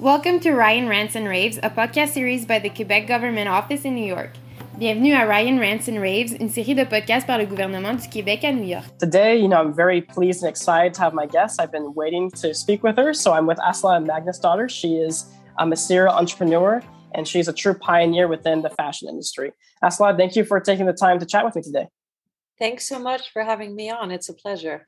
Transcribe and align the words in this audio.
Welcome 0.00 0.38
to 0.40 0.52
Ryan 0.52 0.88
Rants 0.88 1.16
and 1.16 1.26
Raves, 1.26 1.58
a 1.60 1.70
podcast 1.70 2.10
series 2.10 2.46
by 2.46 2.60
the 2.60 2.70
Quebec 2.70 3.08
Government 3.08 3.48
Office 3.48 3.84
in 3.84 3.96
New 3.96 4.06
York. 4.06 4.30
Bienvenue 4.78 5.12
à 5.12 5.26
Ryan 5.26 5.58
Rants 5.58 5.88
and 5.88 6.00
Raves, 6.00 6.34
une 6.34 6.48
série 6.48 6.76
de 6.76 6.84
podcasts 6.84 7.26
par 7.26 7.38
le 7.38 7.46
gouvernement 7.46 8.00
du 8.00 8.08
Québec 8.08 8.44
à 8.44 8.52
New 8.54 8.62
York. 8.62 8.84
Today, 9.00 9.36
you 9.36 9.48
know, 9.48 9.56
I'm 9.56 9.74
very 9.74 10.00
pleased 10.00 10.44
and 10.44 10.48
excited 10.48 10.94
to 10.94 11.00
have 11.00 11.14
my 11.14 11.26
guest. 11.26 11.60
I've 11.60 11.72
been 11.72 11.94
waiting 11.94 12.30
to 12.40 12.54
speak 12.54 12.84
with 12.84 12.96
her. 12.96 13.12
So 13.12 13.32
I'm 13.32 13.48
with 13.48 13.58
Aslaug 13.58 14.06
Magnusdottir. 14.06 14.70
She 14.70 14.98
is 14.98 15.26
a 15.58 15.76
serial 15.76 16.14
entrepreneur 16.14 16.80
and 17.16 17.26
she's 17.26 17.48
a 17.48 17.52
true 17.52 17.74
pioneer 17.74 18.28
within 18.28 18.62
the 18.62 18.70
fashion 18.70 19.08
industry. 19.08 19.50
Asla, 19.82 20.16
thank 20.16 20.36
you 20.36 20.44
for 20.44 20.60
taking 20.60 20.86
the 20.86 20.92
time 20.92 21.18
to 21.18 21.26
chat 21.26 21.44
with 21.44 21.56
me 21.56 21.62
today. 21.62 21.88
Thanks 22.60 22.86
so 22.86 23.00
much 23.00 23.32
for 23.32 23.42
having 23.42 23.74
me 23.74 23.90
on. 23.90 24.12
It's 24.12 24.28
a 24.28 24.34
pleasure. 24.34 24.86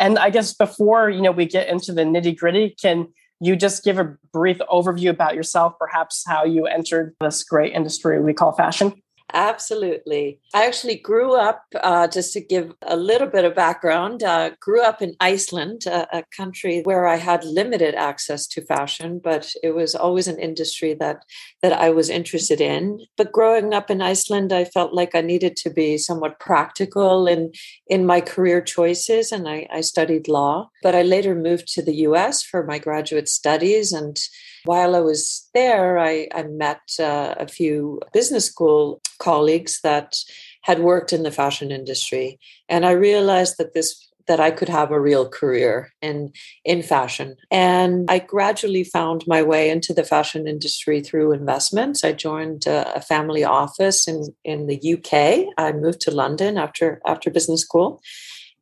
And 0.00 0.18
I 0.18 0.30
guess 0.30 0.54
before 0.54 1.10
you 1.10 1.20
know 1.20 1.32
we 1.32 1.44
get 1.44 1.68
into 1.68 1.92
the 1.92 2.04
nitty 2.04 2.38
gritty, 2.38 2.74
can 2.80 3.08
you 3.42 3.56
just 3.56 3.82
give 3.82 3.98
a 3.98 4.16
brief 4.32 4.58
overview 4.70 5.10
about 5.10 5.34
yourself, 5.34 5.74
perhaps 5.78 6.22
how 6.24 6.44
you 6.44 6.66
entered 6.66 7.16
this 7.20 7.42
great 7.42 7.72
industry 7.72 8.22
we 8.22 8.32
call 8.32 8.52
fashion? 8.52 8.92
Absolutely. 9.34 10.40
I 10.52 10.66
actually 10.66 10.96
grew 10.96 11.34
up, 11.34 11.64
uh, 11.82 12.06
just 12.06 12.34
to 12.34 12.40
give 12.40 12.74
a 12.82 12.96
little 12.96 13.26
bit 13.26 13.46
of 13.46 13.54
background, 13.54 14.22
uh, 14.22 14.50
grew 14.60 14.82
up 14.82 15.00
in 15.00 15.16
Iceland, 15.20 15.86
a, 15.86 16.18
a, 16.18 16.24
country 16.36 16.82
where 16.82 17.06
I 17.06 17.16
had 17.16 17.44
limited 17.44 17.94
access 17.94 18.46
to 18.48 18.64
fashion, 18.64 19.20
but 19.22 19.50
it 19.62 19.74
was 19.74 19.94
always 19.94 20.28
an 20.28 20.38
industry 20.38 20.94
that 20.94 21.24
that 21.62 21.72
I 21.72 21.90
was 21.90 22.10
interested 22.10 22.60
in. 22.60 23.00
But 23.16 23.32
growing 23.32 23.72
up 23.72 23.90
in 23.90 24.02
Iceland, 24.02 24.52
I 24.52 24.64
felt 24.64 24.92
like 24.92 25.14
I 25.14 25.20
needed 25.22 25.56
to 25.56 25.70
be 25.70 25.96
somewhat 25.96 26.38
practical 26.38 27.26
in 27.26 27.52
in 27.86 28.04
my 28.04 28.20
career 28.20 28.60
choices, 28.60 29.32
and 29.32 29.48
I, 29.48 29.66
I 29.72 29.80
studied 29.80 30.28
law. 30.28 30.68
But 30.82 30.94
I 30.94 31.02
later 31.02 31.34
moved 31.34 31.72
to 31.74 31.82
the 31.82 31.96
U.S. 32.08 32.42
for 32.42 32.64
my 32.64 32.78
graduate 32.78 33.28
studies 33.28 33.92
and 33.92 34.18
while 34.64 34.94
I 34.94 35.00
was 35.00 35.48
there, 35.54 35.98
I, 35.98 36.28
I 36.34 36.44
met 36.44 36.80
uh, 36.98 37.34
a 37.38 37.48
few 37.48 38.00
business 38.12 38.46
school 38.46 39.00
colleagues 39.18 39.80
that 39.82 40.16
had 40.62 40.80
worked 40.80 41.12
in 41.12 41.22
the 41.22 41.30
fashion 41.30 41.70
industry. 41.70 42.38
And 42.68 42.86
I 42.86 42.92
realized 42.92 43.56
that 43.58 43.74
this 43.74 44.08
that 44.28 44.40
I 44.40 44.50
could 44.50 44.68
have 44.68 44.90
a 44.90 45.00
real 45.00 45.28
career 45.28 45.92
in 46.00 46.32
in 46.64 46.82
fashion. 46.82 47.36
And 47.50 48.08
I 48.08 48.18
gradually 48.20 48.84
found 48.84 49.24
my 49.26 49.42
way 49.42 49.70
into 49.70 49.92
the 49.92 50.04
fashion 50.04 50.46
industry 50.46 51.00
through 51.00 51.32
investments. 51.32 52.04
I 52.04 52.12
joined 52.12 52.66
a, 52.66 53.00
family 53.00 53.44
office 53.44 54.06
in 54.06 54.34
in 54.44 54.66
the 54.66 54.78
UK. 54.94 55.52
I 55.58 55.72
moved 55.72 56.00
to 56.02 56.10
London 56.10 56.56
after 56.56 57.00
after 57.06 57.30
business 57.30 57.62
school. 57.62 58.00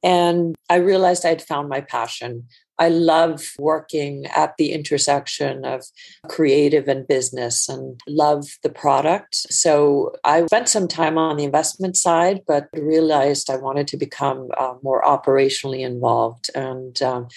And 0.03 0.57
I 0.69 0.77
realized 0.77 1.25
I'd 1.25 1.43
found 1.43 1.69
my 1.69 1.81
passion. 1.81 2.47
I 2.79 2.89
love 2.89 3.53
working 3.59 4.25
at 4.35 4.57
the 4.57 4.73
intersection 4.73 5.67
of 5.67 5.85
creative 6.29 6.89
and 6.89 7.07
business 7.07 7.69
and 7.69 8.01
love 8.09 8.47
the 8.63 8.71
product. 8.71 9.35
So 9.35 10.13
I 10.25 10.47
spent 10.47 10.71
some 10.71 10.89
time 10.89 11.19
on 11.19 11.37
the 11.37 11.45
investment 11.45 11.99
side, 11.99 12.41
but 12.47 12.69
realized 12.73 13.51
I 13.51 13.57
wanted 13.57 13.87
to 13.89 13.99
become 13.99 14.49
uh, 14.57 14.75
more 14.83 15.03
operationally 15.03 15.81
involved. 15.81 16.51
And 16.55 17.01
um, 17.03 17.29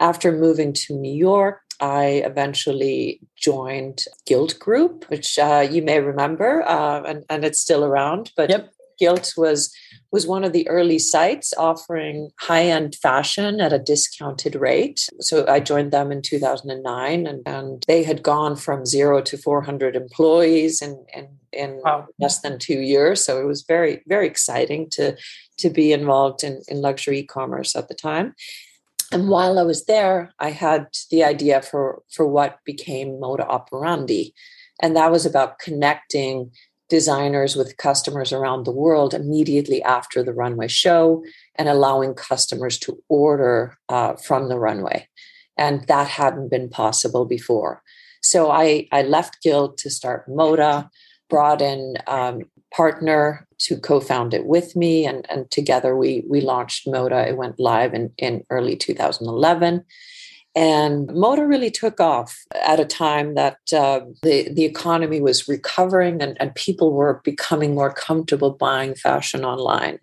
after 0.00 0.32
moving 0.32 0.72
to 0.72 0.94
New 0.94 1.14
York, 1.14 1.60
I 1.80 2.22
eventually 2.26 3.20
joined 3.36 4.04
Gilt 4.26 4.58
Groupe, 4.58 5.08
which 5.10 5.38
uh, 5.38 5.64
you 5.70 5.80
may 5.80 6.00
remember, 6.00 6.68
uh, 6.68 7.02
and, 7.02 7.24
and 7.30 7.44
it's 7.44 7.60
still 7.60 7.84
around. 7.84 8.32
But 8.36 8.50
yep. 8.50 8.72
Gilt 8.98 9.34
was 9.36 9.74
was 10.10 10.26
one 10.26 10.44
of 10.44 10.52
the 10.52 10.66
early 10.68 10.98
sites 10.98 11.52
offering 11.58 12.30
high-end 12.40 12.94
fashion 12.94 13.60
at 13.60 13.72
a 13.72 13.78
discounted 13.78 14.54
rate. 14.54 15.06
So 15.20 15.46
I 15.46 15.60
joined 15.60 15.92
them 15.92 16.10
in 16.10 16.22
2009 16.22 17.26
and, 17.26 17.42
and 17.46 17.84
they 17.86 18.02
had 18.02 18.22
gone 18.22 18.56
from 18.56 18.86
zero 18.86 19.20
to 19.20 19.36
400 19.36 19.96
employees 19.96 20.80
in, 20.80 21.04
in, 21.14 21.28
in 21.52 21.80
wow. 21.84 22.06
less 22.18 22.40
than 22.40 22.58
two 22.58 22.80
years. 22.80 23.22
So 23.22 23.38
it 23.38 23.44
was 23.44 23.62
very, 23.62 24.02
very 24.06 24.26
exciting 24.26 24.88
to, 24.92 25.16
to 25.58 25.68
be 25.68 25.92
involved 25.92 26.42
in, 26.42 26.62
in 26.68 26.80
luxury 26.80 27.18
e-commerce 27.18 27.76
at 27.76 27.88
the 27.88 27.94
time. 27.94 28.34
And 29.12 29.28
while 29.28 29.58
I 29.58 29.62
was 29.62 29.84
there, 29.84 30.32
I 30.38 30.50
had 30.50 30.88
the 31.10 31.24
idea 31.24 31.60
for, 31.62 32.02
for 32.10 32.26
what 32.26 32.58
became 32.64 33.20
Moda 33.20 33.46
Operandi. 33.46 34.34
And 34.82 34.96
that 34.96 35.10
was 35.10 35.26
about 35.26 35.58
connecting 35.58 36.52
designers 36.88 37.54
with 37.54 37.76
customers 37.76 38.32
around 38.32 38.64
the 38.64 38.72
world 38.72 39.14
immediately 39.14 39.82
after 39.82 40.22
the 40.22 40.32
runway 40.32 40.68
show 40.68 41.22
and 41.56 41.68
allowing 41.68 42.14
customers 42.14 42.78
to 42.78 43.02
order 43.08 43.76
uh, 43.88 44.14
from 44.14 44.48
the 44.48 44.58
runway. 44.58 45.06
And 45.56 45.86
that 45.88 46.08
hadn't 46.08 46.50
been 46.50 46.68
possible 46.68 47.24
before. 47.24 47.82
So 48.22 48.50
I, 48.50 48.88
I 48.92 49.02
left 49.02 49.42
Gilt 49.42 49.76
to 49.78 49.90
start 49.90 50.28
Moda, 50.28 50.88
brought 51.28 51.60
in 51.60 51.94
um, 52.06 52.42
partner 52.72 53.46
to 53.58 53.76
co-found 53.76 54.34
it 54.34 54.46
with 54.46 54.76
me 54.76 55.06
and, 55.06 55.26
and 55.30 55.50
together 55.50 55.96
we 55.96 56.22
we 56.28 56.40
launched 56.40 56.86
moda 56.86 57.26
it 57.26 57.36
went 57.36 57.58
live 57.58 57.94
in, 57.94 58.12
in 58.18 58.44
early 58.50 58.76
2011 58.76 59.84
and 60.58 61.08
Moda 61.10 61.48
really 61.48 61.70
took 61.70 62.00
off 62.00 62.44
at 62.52 62.80
a 62.80 62.84
time 62.84 63.36
that 63.36 63.58
uh, 63.72 64.00
the, 64.24 64.52
the 64.52 64.64
economy 64.64 65.20
was 65.20 65.46
recovering 65.46 66.20
and, 66.20 66.36
and 66.40 66.52
people 66.56 66.92
were 66.92 67.20
becoming 67.22 67.76
more 67.76 67.92
comfortable 67.92 68.50
buying 68.50 68.96
fashion 68.96 69.44
online. 69.44 70.00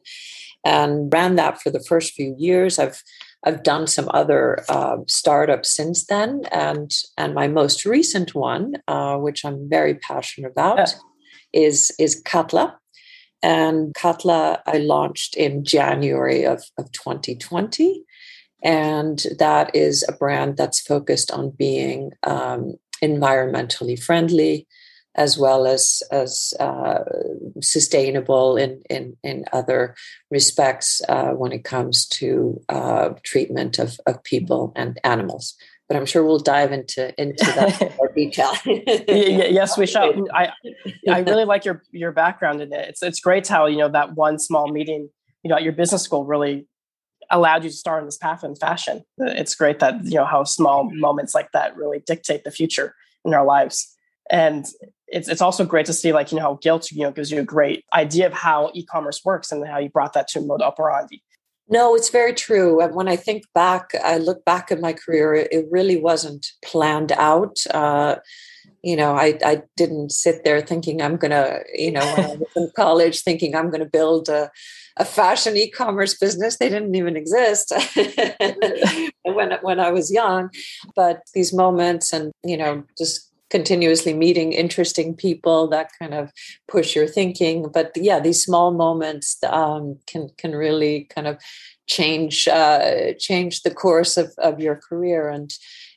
And 0.63 1.11
ran 1.13 1.35
that 1.35 1.61
for 1.61 1.71
the 1.71 1.83
first 1.83 2.13
few 2.13 2.33
years. 2.39 2.79
I've 2.79 3.03
I've 3.43 3.63
done 3.63 3.85
some 3.85 4.09
other 4.13 4.63
uh, 4.69 4.97
startups 5.07 5.69
since 5.69 6.05
then, 6.05 6.45
and 6.51 6.89
and 7.17 7.35
my 7.35 7.47
most 7.47 7.85
recent 7.85 8.33
one, 8.33 8.73
uh, 8.87 9.17
which 9.17 9.45
I'm 9.45 9.69
very 9.69 9.93
passionate 9.93 10.49
about, 10.49 10.77
yeah. 10.79 10.87
is 11.53 11.91
is 11.99 12.19
Katla, 12.25 12.75
and 13.43 13.93
Katla 13.93 14.61
I 14.65 14.79
launched 14.79 15.35
in 15.35 15.63
January 15.63 16.45
of, 16.45 16.63
of 16.79 16.91
2020, 16.93 18.03
and 18.65 19.27
that 19.37 19.73
is 19.75 20.03
a 20.09 20.11
brand 20.11 20.57
that's 20.57 20.81
focused 20.81 21.31
on 21.31 21.51
being 21.51 22.11
um, 22.23 22.73
environmentally 23.01 24.01
friendly 24.01 24.67
as 25.17 25.37
well 25.37 25.65
as 25.65 26.03
as 26.11 26.53
uh, 26.59 26.99
sustainable 27.61 28.57
in, 28.57 28.81
in 28.89 29.15
in 29.23 29.45
other 29.53 29.95
respects 30.29 31.01
uh, 31.07 31.29
when 31.29 31.53
it 31.53 31.63
comes 31.63 32.05
to 32.07 32.59
uh, 32.67 33.09
treatment 33.23 33.79
of, 33.79 33.97
of 34.07 34.21
people 34.23 34.73
and 34.75 34.99
animals. 35.03 35.55
But 35.87 35.97
I'm 35.97 36.05
sure 36.07 36.25
we'll 36.25 36.39
dive 36.39 36.71
into 36.71 37.13
into 37.21 37.45
that 37.45 37.95
more 37.97 38.11
detail. 38.13 38.51
yes, 38.65 39.77
we 39.77 39.85
shall. 39.85 40.11
I 40.33 40.49
I 41.07 41.19
really 41.19 41.45
like 41.45 41.63
your 41.63 41.83
your 41.91 42.11
background 42.11 42.61
in 42.61 42.73
it. 42.73 42.89
It's 42.89 43.03
it's 43.03 43.19
great 43.19 43.47
how 43.47 43.67
you 43.67 43.77
know 43.77 43.89
that 43.89 44.15
one 44.15 44.39
small 44.39 44.71
meeting 44.71 45.09
you 45.43 45.49
know 45.49 45.55
at 45.55 45.63
your 45.63 45.73
business 45.73 46.01
school 46.01 46.25
really 46.25 46.67
allowed 47.31 47.63
you 47.63 47.69
to 47.69 47.75
start 47.75 48.01
on 48.01 48.07
this 48.07 48.17
path 48.17 48.43
in 48.43 48.55
fashion. 48.55 49.03
It's 49.17 49.55
great 49.55 49.79
that 49.79 50.03
you 50.05 50.15
know 50.15 50.25
how 50.25 50.43
small 50.43 50.89
moments 50.93 51.33
like 51.33 51.51
that 51.53 51.75
really 51.75 51.99
dictate 52.05 52.43
the 52.43 52.51
future 52.51 52.95
in 53.23 53.33
our 53.33 53.45
lives. 53.45 53.93
And 54.31 54.65
it's 55.07 55.27
it's 55.27 55.41
also 55.41 55.65
great 55.65 55.85
to 55.85 55.93
see 55.93 56.13
like 56.13 56.31
you 56.31 56.37
know 56.37 56.43
how 56.43 56.59
Gilt 56.61 56.91
you 56.91 57.03
know 57.03 57.11
gives 57.11 57.31
you 57.31 57.39
a 57.39 57.43
great 57.43 57.85
idea 57.93 58.27
of 58.27 58.33
how 58.33 58.71
e-commerce 58.73 59.21
works 59.23 59.51
and 59.51 59.65
how 59.67 59.77
you 59.77 59.89
brought 59.89 60.13
that 60.13 60.27
to 60.29 60.39
Moda 60.39 60.61
Operandi. 60.61 61.21
No, 61.67 61.95
it's 61.95 62.09
very 62.09 62.33
true. 62.33 62.79
And 62.79 62.93
when 62.93 63.07
I 63.07 63.15
think 63.15 63.43
back, 63.55 63.91
I 64.03 64.17
look 64.19 64.45
back 64.45 64.71
at 64.71 64.79
my 64.79 64.93
career, 64.93 65.33
it 65.33 65.65
really 65.71 65.97
wasn't 65.99 66.45
planned 66.63 67.11
out. 67.13 67.57
Uh, 67.73 68.17
you 68.85 68.95
know, 68.95 69.15
I, 69.15 69.37
I 69.43 69.63
didn't 69.75 70.11
sit 70.11 70.43
there 70.43 70.61
thinking 70.61 71.01
I'm 71.01 71.17
going 71.17 71.31
to, 71.31 71.63
you 71.73 71.91
know, 71.91 72.05
when 72.15 72.25
I 72.25 72.35
was 72.35 72.47
in 72.55 72.71
college, 72.75 73.21
thinking 73.21 73.55
I'm 73.55 73.71
going 73.71 73.83
to 73.83 73.89
build 73.89 74.29
a, 74.29 74.51
a 74.97 75.03
fashion 75.03 75.57
e-commerce 75.57 76.15
business. 76.15 76.57
They 76.57 76.69
didn't 76.69 76.93
even 76.93 77.17
exist 77.17 77.73
when 79.23 79.53
when 79.63 79.79
I 79.79 79.89
was 79.89 80.13
young. 80.13 80.51
But 80.95 81.23
these 81.33 81.51
moments, 81.51 82.13
and 82.13 82.31
you 82.43 82.57
know, 82.57 82.83
just 82.95 83.31
continuously 83.49 84.13
meeting 84.13 84.53
interesting 84.53 85.15
people 85.15 85.67
that 85.69 85.89
kind 85.97 86.13
of 86.13 86.31
push 86.67 86.95
your 86.95 87.07
thinking. 87.07 87.67
But 87.73 87.91
yeah, 87.95 88.19
these 88.19 88.43
small 88.43 88.71
moments 88.71 89.37
um, 89.49 89.97
can 90.05 90.29
can 90.37 90.55
really 90.55 91.05
kind 91.05 91.25
of 91.25 91.39
change 91.87 92.47
uh, 92.47 93.13
change 93.17 93.63
the 93.63 93.73
course 93.73 94.15
of, 94.15 94.31
of 94.37 94.59
your 94.59 94.75
career 94.75 95.27
and 95.27 95.51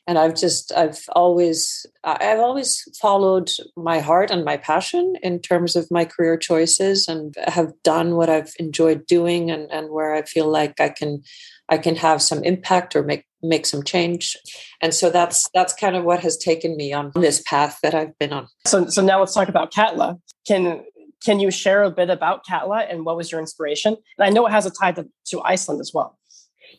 and 0.09 0.17
i've 0.17 0.35
just 0.35 0.71
i've 0.75 1.05
always 1.15 1.85
i've 2.03 2.39
always 2.39 2.83
followed 2.99 3.49
my 3.77 3.99
heart 3.99 4.31
and 4.31 4.43
my 4.43 4.57
passion 4.57 5.13
in 5.21 5.39
terms 5.39 5.75
of 5.75 5.87
my 5.91 6.03
career 6.03 6.35
choices 6.35 7.07
and 7.07 7.35
have 7.47 7.71
done 7.83 8.15
what 8.15 8.29
i've 8.29 8.53
enjoyed 8.59 9.05
doing 9.05 9.51
and, 9.51 9.71
and 9.71 9.91
where 9.91 10.15
i 10.15 10.23
feel 10.23 10.49
like 10.49 10.79
i 10.81 10.89
can 10.89 11.21
i 11.69 11.77
can 11.77 11.95
have 11.95 12.21
some 12.21 12.43
impact 12.43 12.95
or 12.95 13.03
make 13.03 13.25
make 13.41 13.65
some 13.65 13.83
change. 13.83 14.35
And 14.81 14.93
so 14.93 15.09
that's 15.09 15.47
that's 15.53 15.73
kind 15.73 15.95
of 15.95 16.03
what 16.03 16.19
has 16.19 16.35
taken 16.35 16.75
me 16.75 16.91
on 16.91 17.13
this 17.15 17.41
path 17.43 17.79
that 17.83 17.95
i've 17.95 18.17
been 18.19 18.33
on. 18.33 18.47
So 18.67 18.87
so 18.87 19.01
now 19.01 19.19
let's 19.19 19.33
talk 19.33 19.47
about 19.47 19.71
katla. 19.71 20.19
Can 20.45 20.83
can 21.23 21.39
you 21.39 21.49
share 21.49 21.83
a 21.83 21.89
bit 21.89 22.09
about 22.09 22.45
katla 22.45 22.79
and 22.89 23.05
what 23.05 23.15
was 23.15 23.31
your 23.31 23.39
inspiration? 23.39 23.95
And 24.17 24.25
i 24.25 24.29
know 24.29 24.45
it 24.45 24.51
has 24.51 24.65
a 24.65 24.71
tie 24.71 24.91
to, 24.91 25.07
to 25.27 25.41
iceland 25.45 25.79
as 25.79 25.91
well 25.93 26.18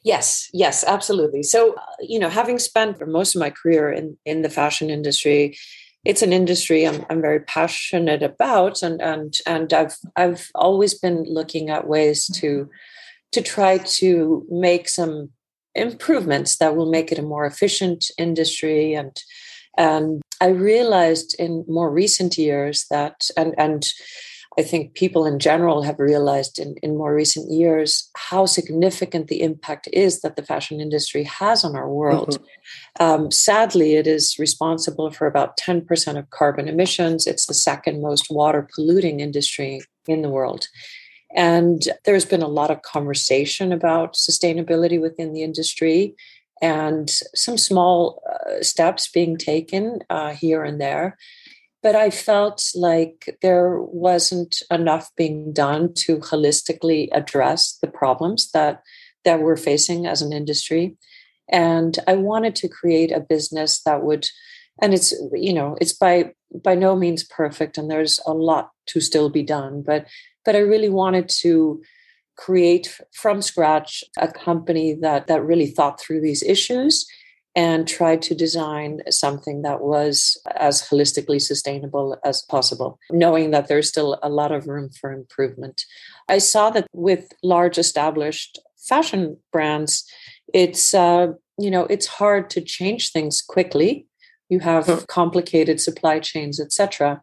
Yes, 0.02 0.48
yes, 0.52 0.84
absolutely. 0.84 1.42
So, 1.42 1.74
uh, 1.74 1.80
you 2.00 2.18
know, 2.18 2.28
having 2.28 2.58
spent 2.58 3.06
most 3.06 3.34
of 3.34 3.40
my 3.40 3.50
career 3.50 3.90
in 3.90 4.16
in 4.24 4.42
the 4.42 4.50
fashion 4.50 4.90
industry, 4.90 5.56
it's 6.04 6.22
an 6.22 6.32
industry 6.32 6.86
I'm, 6.86 7.04
I'm 7.10 7.20
very 7.20 7.40
passionate 7.40 8.22
about, 8.22 8.82
and 8.82 9.00
and 9.02 9.34
and 9.46 9.72
I've 9.72 9.96
I've 10.16 10.48
always 10.54 10.98
been 10.98 11.24
looking 11.24 11.70
at 11.70 11.86
ways 11.88 12.26
to 12.40 12.68
to 13.32 13.42
try 13.42 13.78
to 13.78 14.46
make 14.50 14.88
some 14.88 15.30
improvements 15.74 16.56
that 16.58 16.74
will 16.76 16.90
make 16.90 17.12
it 17.12 17.18
a 17.18 17.22
more 17.22 17.46
efficient 17.46 18.10
industry 18.18 18.94
and 18.94 19.16
and 19.78 20.20
I 20.40 20.48
realized 20.48 21.36
in 21.38 21.64
more 21.68 21.90
recent 21.90 22.36
years 22.38 22.86
that 22.90 23.28
and 23.36 23.54
and 23.58 23.84
I 24.58 24.62
think 24.62 24.94
people 24.94 25.26
in 25.26 25.38
general 25.38 25.82
have 25.82 26.00
realized 26.00 26.58
in, 26.58 26.74
in 26.82 26.96
more 26.96 27.14
recent 27.14 27.50
years 27.50 28.10
how 28.16 28.46
significant 28.46 29.28
the 29.28 29.42
impact 29.42 29.88
is 29.92 30.20
that 30.20 30.34
the 30.34 30.42
fashion 30.42 30.80
industry 30.80 31.22
has 31.22 31.64
on 31.64 31.76
our 31.76 31.88
world. 31.88 32.38
Mm-hmm. 32.98 33.02
Um, 33.02 33.30
sadly, 33.30 33.94
it 33.94 34.08
is 34.08 34.38
responsible 34.38 35.12
for 35.12 35.26
about 35.26 35.56
10% 35.56 36.18
of 36.18 36.30
carbon 36.30 36.68
emissions. 36.68 37.26
It's 37.26 37.46
the 37.46 37.54
second 37.54 38.02
most 38.02 38.26
water 38.28 38.68
polluting 38.74 39.20
industry 39.20 39.82
in 40.08 40.22
the 40.22 40.28
world. 40.28 40.66
And 41.34 41.82
there's 42.04 42.24
been 42.24 42.42
a 42.42 42.48
lot 42.48 42.72
of 42.72 42.82
conversation 42.82 43.72
about 43.72 44.14
sustainability 44.14 45.00
within 45.00 45.32
the 45.32 45.44
industry 45.44 46.16
and 46.60 47.08
some 47.34 47.56
small 47.56 48.22
uh, 48.28 48.62
steps 48.62 49.08
being 49.08 49.36
taken 49.36 50.00
uh, 50.10 50.34
here 50.34 50.64
and 50.64 50.80
there 50.80 51.16
but 51.82 51.94
I 51.94 52.10
felt 52.10 52.70
like 52.74 53.38
there 53.42 53.80
wasn't 53.80 54.62
enough 54.70 55.10
being 55.16 55.52
done 55.52 55.94
to 55.94 56.18
holistically 56.18 57.08
address 57.12 57.78
the 57.80 57.88
problems 57.88 58.50
that 58.52 58.82
that 59.24 59.40
we're 59.40 59.56
facing 59.56 60.06
as 60.06 60.22
an 60.22 60.32
industry. 60.32 60.96
And 61.50 61.98
I 62.06 62.14
wanted 62.14 62.56
to 62.56 62.68
create 62.68 63.12
a 63.12 63.20
business 63.20 63.82
that 63.82 64.02
would, 64.02 64.26
and 64.80 64.94
it's 64.94 65.12
you 65.32 65.52
know 65.52 65.76
it's 65.80 65.92
by 65.92 66.32
by 66.64 66.74
no 66.74 66.96
means 66.96 67.24
perfect, 67.24 67.78
and 67.78 67.90
there's 67.90 68.20
a 68.26 68.32
lot 68.32 68.70
to 68.86 69.00
still 69.00 69.30
be 69.30 69.42
done. 69.42 69.82
But 69.82 70.06
but 70.44 70.56
I 70.56 70.60
really 70.60 70.90
wanted 70.90 71.28
to 71.40 71.82
create 72.36 72.98
from 73.12 73.42
scratch 73.42 74.04
a 74.18 74.28
company 74.28 74.94
that 74.94 75.26
that 75.26 75.44
really 75.44 75.66
thought 75.66 76.00
through 76.00 76.20
these 76.20 76.42
issues 76.42 77.06
and 77.56 77.88
tried 77.88 78.22
to 78.22 78.34
design 78.34 79.00
something 79.10 79.62
that 79.62 79.80
was 79.80 80.40
as 80.56 80.82
holistically 80.82 81.40
sustainable 81.40 82.16
as 82.24 82.42
possible, 82.42 82.98
knowing 83.10 83.50
that 83.50 83.68
there's 83.68 83.88
still 83.88 84.18
a 84.22 84.28
lot 84.28 84.52
of 84.52 84.68
room 84.68 84.88
for 84.88 85.12
improvement. 85.12 85.84
I 86.28 86.38
saw 86.38 86.70
that 86.70 86.86
with 86.92 87.32
large 87.42 87.76
established 87.76 88.58
fashion 88.88 89.36
brands, 89.52 90.04
it's 90.54 90.94
uh, 90.94 91.28
you 91.58 91.70
know 91.70 91.84
it's 91.86 92.06
hard 92.06 92.50
to 92.50 92.60
change 92.60 93.10
things 93.10 93.42
quickly. 93.42 94.06
You 94.48 94.60
have 94.60 95.06
complicated 95.06 95.80
supply 95.80 96.18
chains, 96.20 96.60
etc 96.60 97.22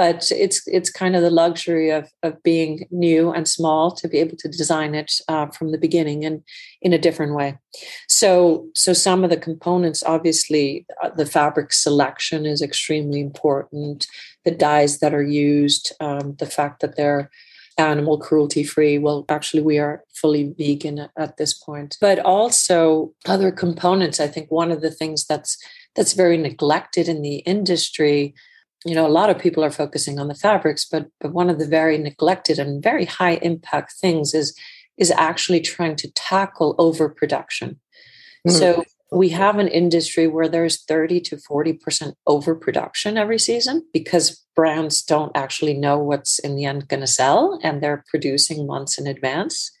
but 0.00 0.32
it's 0.32 0.66
it's 0.66 0.88
kind 0.88 1.14
of 1.14 1.20
the 1.20 1.36
luxury 1.44 1.90
of 1.90 2.10
of 2.22 2.42
being 2.42 2.86
new 2.90 3.30
and 3.30 3.46
small 3.46 3.90
to 3.90 4.08
be 4.08 4.16
able 4.16 4.38
to 4.38 4.48
design 4.48 4.94
it 4.94 5.12
uh, 5.28 5.44
from 5.48 5.72
the 5.72 5.82
beginning 5.86 6.24
and 6.24 6.42
in 6.80 6.94
a 6.94 7.04
different 7.06 7.34
way. 7.34 7.58
So 8.08 8.66
so 8.74 8.94
some 8.94 9.24
of 9.24 9.28
the 9.28 9.36
components 9.36 10.02
obviously 10.02 10.86
uh, 11.02 11.10
the 11.10 11.26
fabric 11.26 11.74
selection 11.74 12.46
is 12.46 12.62
extremely 12.62 13.20
important. 13.20 14.06
The 14.46 14.52
dyes 14.52 15.00
that 15.00 15.12
are 15.12 15.30
used 15.50 15.92
um, 16.00 16.36
the 16.38 16.46
fact 16.56 16.80
that 16.80 16.96
they're 16.96 17.30
animal 17.76 18.16
cruelty 18.18 18.64
free 18.64 18.96
well 18.98 19.26
actually 19.28 19.62
we 19.62 19.78
are 19.78 20.02
fully 20.14 20.54
vegan 20.56 21.10
at 21.18 21.36
this 21.36 21.52
point. 21.52 21.98
But 22.00 22.20
also 22.20 23.12
other 23.26 23.52
components 23.52 24.18
i 24.18 24.28
think 24.28 24.50
one 24.50 24.70
of 24.72 24.80
the 24.80 24.94
things 25.00 25.26
that's 25.26 25.58
that's 25.94 26.14
very 26.14 26.38
neglected 26.38 27.06
in 27.06 27.20
the 27.20 27.38
industry 27.56 28.34
you 28.84 28.94
know 28.94 29.06
a 29.06 29.08
lot 29.08 29.30
of 29.30 29.38
people 29.38 29.62
are 29.62 29.70
focusing 29.70 30.18
on 30.18 30.28
the 30.28 30.34
fabrics 30.34 30.84
but 30.84 31.08
but 31.20 31.32
one 31.32 31.50
of 31.50 31.58
the 31.58 31.66
very 31.66 31.98
neglected 31.98 32.58
and 32.58 32.82
very 32.82 33.04
high 33.04 33.34
impact 33.42 33.92
things 33.92 34.34
is 34.34 34.56
is 34.96 35.10
actually 35.12 35.60
trying 35.60 35.96
to 35.96 36.10
tackle 36.12 36.74
overproduction. 36.78 37.80
Mm. 38.46 38.52
so 38.52 38.84
we 39.12 39.30
have 39.30 39.58
an 39.58 39.68
industry 39.68 40.26
where 40.28 40.48
there's 40.48 40.84
30 40.84 41.20
to 41.22 41.36
40% 41.36 42.14
overproduction 42.28 43.18
every 43.18 43.40
season 43.40 43.84
because 43.92 44.44
brands 44.54 45.02
don't 45.02 45.32
actually 45.34 45.74
know 45.74 45.98
what's 45.98 46.38
in 46.38 46.54
the 46.54 46.64
end 46.64 46.86
going 46.86 47.00
to 47.00 47.08
sell 47.08 47.58
and 47.64 47.82
they're 47.82 48.04
producing 48.08 48.66
months 48.66 48.98
in 48.98 49.06
advance. 49.06 49.72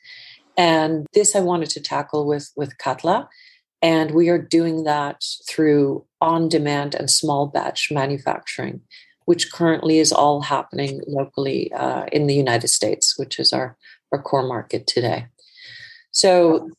And 0.56 1.06
this 1.14 1.36
i 1.36 1.40
wanted 1.40 1.70
to 1.70 1.80
tackle 1.80 2.26
with 2.26 2.50
with 2.56 2.76
katla 2.78 3.28
and 3.82 4.10
we 4.12 4.28
are 4.28 4.38
doing 4.38 4.84
that 4.84 5.24
through 5.48 6.04
on 6.20 6.48
demand 6.48 6.94
and 6.94 7.10
small 7.10 7.46
batch 7.46 7.90
manufacturing, 7.90 8.80
which 9.24 9.52
currently 9.52 9.98
is 9.98 10.12
all 10.12 10.42
happening 10.42 11.00
locally 11.06 11.72
uh, 11.72 12.04
in 12.12 12.26
the 12.26 12.34
United 12.34 12.68
States, 12.68 13.18
which 13.18 13.38
is 13.38 13.52
our, 13.52 13.76
our 14.12 14.20
core 14.20 14.46
market 14.46 14.86
today. 14.86 15.26
So, 16.12 16.70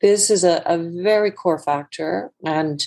this 0.00 0.30
is 0.30 0.44
a, 0.44 0.62
a 0.64 0.78
very 0.78 1.30
core 1.30 1.58
factor. 1.58 2.32
And 2.44 2.82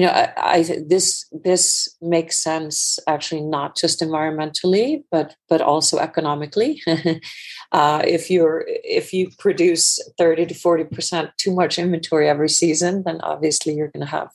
you 0.00 0.06
know, 0.06 0.12
I, 0.12 0.32
I, 0.38 0.62
this 0.86 1.26
this 1.30 1.94
makes 2.00 2.42
sense 2.42 2.98
actually 3.06 3.42
not 3.42 3.76
just 3.76 4.00
environmentally, 4.00 5.04
but 5.10 5.36
but 5.46 5.60
also 5.60 5.98
economically. 5.98 6.80
uh, 7.72 8.00
if 8.06 8.30
you're 8.30 8.64
if 8.66 9.12
you 9.12 9.28
produce 9.38 10.00
thirty 10.16 10.46
to 10.46 10.54
forty 10.54 10.84
percent 10.84 11.32
too 11.36 11.54
much 11.54 11.78
inventory 11.78 12.30
every 12.30 12.48
season, 12.48 13.02
then 13.04 13.20
obviously 13.20 13.74
you're 13.74 13.90
going 13.90 14.06
to 14.06 14.10
have 14.10 14.30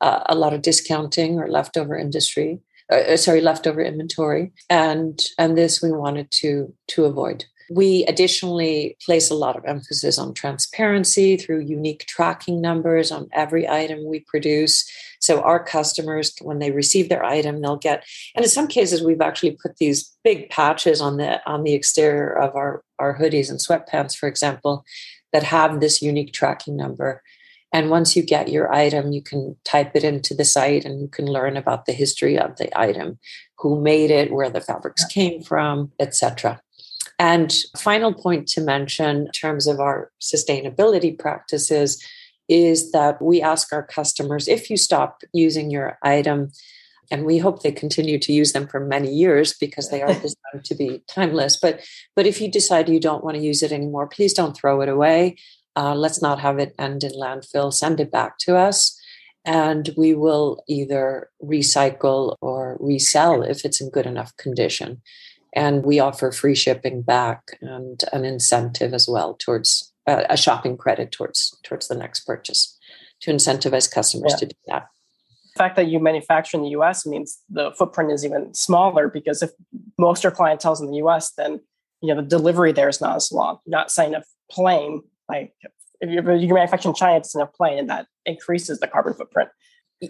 uh, 0.00 0.24
a 0.26 0.34
lot 0.34 0.52
of 0.52 0.62
discounting 0.62 1.38
or 1.38 1.46
leftover 1.46 1.96
industry. 1.96 2.58
Uh, 2.90 3.12
uh, 3.12 3.16
sorry, 3.16 3.40
leftover 3.40 3.80
inventory, 3.80 4.52
and 4.68 5.20
and 5.38 5.56
this 5.56 5.80
we 5.80 5.92
wanted 5.92 6.32
to 6.32 6.74
to 6.88 7.04
avoid. 7.04 7.44
We 7.70 8.04
additionally 8.06 8.96
place 9.04 9.30
a 9.30 9.34
lot 9.34 9.56
of 9.56 9.64
emphasis 9.64 10.18
on 10.18 10.34
transparency 10.34 11.36
through 11.36 11.60
unique 11.60 12.06
tracking 12.06 12.60
numbers 12.60 13.10
on 13.10 13.28
every 13.32 13.68
item 13.68 14.06
we 14.06 14.20
produce. 14.20 14.88
So 15.20 15.40
our 15.40 15.62
customers, 15.62 16.34
when 16.40 16.58
they 16.60 16.70
receive 16.70 17.08
their 17.08 17.24
item, 17.24 17.60
they'll 17.60 17.76
get, 17.76 18.04
and 18.34 18.44
in 18.44 18.50
some 18.50 18.68
cases, 18.68 19.02
we've 19.02 19.20
actually 19.20 19.58
put 19.60 19.78
these 19.78 20.16
big 20.22 20.48
patches 20.50 21.00
on 21.00 21.16
the 21.16 21.40
on 21.50 21.64
the 21.64 21.74
exterior 21.74 22.30
of 22.30 22.54
our, 22.54 22.84
our 22.98 23.18
hoodies 23.18 23.50
and 23.50 23.58
sweatpants, 23.58 24.16
for 24.16 24.28
example, 24.28 24.84
that 25.32 25.42
have 25.42 25.80
this 25.80 26.00
unique 26.00 26.32
tracking 26.32 26.76
number. 26.76 27.22
And 27.72 27.90
once 27.90 28.16
you 28.16 28.22
get 28.22 28.48
your 28.48 28.72
item, 28.72 29.12
you 29.12 29.22
can 29.22 29.56
type 29.64 29.92
it 29.94 30.04
into 30.04 30.34
the 30.34 30.44
site 30.44 30.84
and 30.84 31.00
you 31.00 31.08
can 31.08 31.26
learn 31.26 31.56
about 31.56 31.84
the 31.84 31.92
history 31.92 32.38
of 32.38 32.56
the 32.56 32.70
item, 32.78 33.18
who 33.58 33.80
made 33.80 34.10
it, 34.10 34.32
where 34.32 34.50
the 34.50 34.60
fabrics 34.60 35.04
came 35.06 35.42
from, 35.42 35.92
etc. 35.98 36.60
And 37.18 37.54
final 37.76 38.12
point 38.12 38.46
to 38.48 38.60
mention 38.60 39.26
in 39.26 39.32
terms 39.32 39.66
of 39.66 39.80
our 39.80 40.10
sustainability 40.20 41.18
practices 41.18 42.02
is 42.48 42.92
that 42.92 43.20
we 43.20 43.42
ask 43.42 43.72
our 43.72 43.82
customers 43.82 44.48
if 44.48 44.70
you 44.70 44.76
stop 44.76 45.22
using 45.32 45.70
your 45.70 45.98
item, 46.02 46.52
and 47.10 47.24
we 47.24 47.38
hope 47.38 47.62
they 47.62 47.72
continue 47.72 48.18
to 48.18 48.32
use 48.32 48.52
them 48.52 48.66
for 48.66 48.80
many 48.80 49.12
years 49.12 49.54
because 49.54 49.90
they 49.90 50.02
are 50.02 50.14
designed 50.14 50.64
to 50.64 50.74
be 50.74 51.02
timeless. 51.08 51.56
But 51.56 51.80
but 52.14 52.26
if 52.26 52.40
you 52.40 52.50
decide 52.50 52.88
you 52.88 53.00
don't 53.00 53.24
want 53.24 53.36
to 53.36 53.42
use 53.42 53.62
it 53.62 53.72
anymore, 53.72 54.06
please 54.06 54.34
don't 54.34 54.56
throw 54.56 54.80
it 54.80 54.88
away. 54.88 55.36
Uh, 55.74 55.94
let's 55.94 56.22
not 56.22 56.40
have 56.40 56.58
it 56.58 56.74
end 56.78 57.04
in 57.04 57.12
landfill. 57.12 57.72
Send 57.72 58.00
it 58.00 58.10
back 58.10 58.38
to 58.38 58.56
us, 58.56 58.98
and 59.44 59.90
we 59.96 60.14
will 60.14 60.62
either 60.68 61.30
recycle 61.42 62.36
or 62.40 62.76
resell 62.80 63.42
if 63.42 63.64
it's 63.64 63.80
in 63.80 63.90
good 63.90 64.06
enough 64.06 64.36
condition 64.36 65.00
and 65.56 65.84
we 65.84 65.98
offer 65.98 66.30
free 66.30 66.54
shipping 66.54 67.00
back 67.00 67.58
and 67.62 68.04
an 68.12 68.24
incentive 68.24 68.92
as 68.92 69.08
well 69.08 69.34
towards 69.34 69.92
uh, 70.06 70.24
a 70.28 70.36
shopping 70.36 70.76
credit 70.76 71.10
towards 71.10 71.58
towards 71.64 71.88
the 71.88 71.96
next 71.96 72.20
purchase 72.20 72.78
to 73.22 73.32
incentivize 73.32 73.90
customers 73.90 74.32
yeah. 74.34 74.36
to 74.36 74.46
do 74.46 74.56
that. 74.66 74.86
The 75.54 75.58
fact 75.58 75.76
that 75.76 75.86
you 75.86 75.98
manufacture 75.98 76.58
in 76.58 76.62
the 76.62 76.70
us 76.70 77.06
means 77.06 77.42
the 77.48 77.72
footprint 77.72 78.12
is 78.12 78.24
even 78.24 78.52
smaller 78.52 79.08
because 79.08 79.42
if 79.42 79.50
most 79.98 80.20
of 80.20 80.24
your 80.24 80.32
clientele 80.32 80.74
is 80.74 80.80
in 80.82 80.90
the 80.90 80.98
us 80.98 81.32
then 81.32 81.60
you 82.02 82.14
know 82.14 82.20
the 82.20 82.28
delivery 82.28 82.72
there 82.72 82.90
is 82.90 83.00
not 83.00 83.16
as 83.16 83.32
long. 83.32 83.58
You're 83.64 83.78
not 83.78 83.90
saying 83.90 84.14
a 84.14 84.22
plane 84.50 85.02
like 85.28 85.54
if 86.00 86.10
you, 86.10 86.18
if 86.18 86.42
you 86.42 86.52
manufacture 86.52 86.90
in 86.90 86.94
china 86.94 87.16
it's 87.16 87.34
in 87.34 87.40
a 87.40 87.46
plane 87.46 87.78
and 87.78 87.88
that 87.88 88.06
increases 88.26 88.78
the 88.78 88.86
carbon 88.86 89.14
footprint 89.14 89.48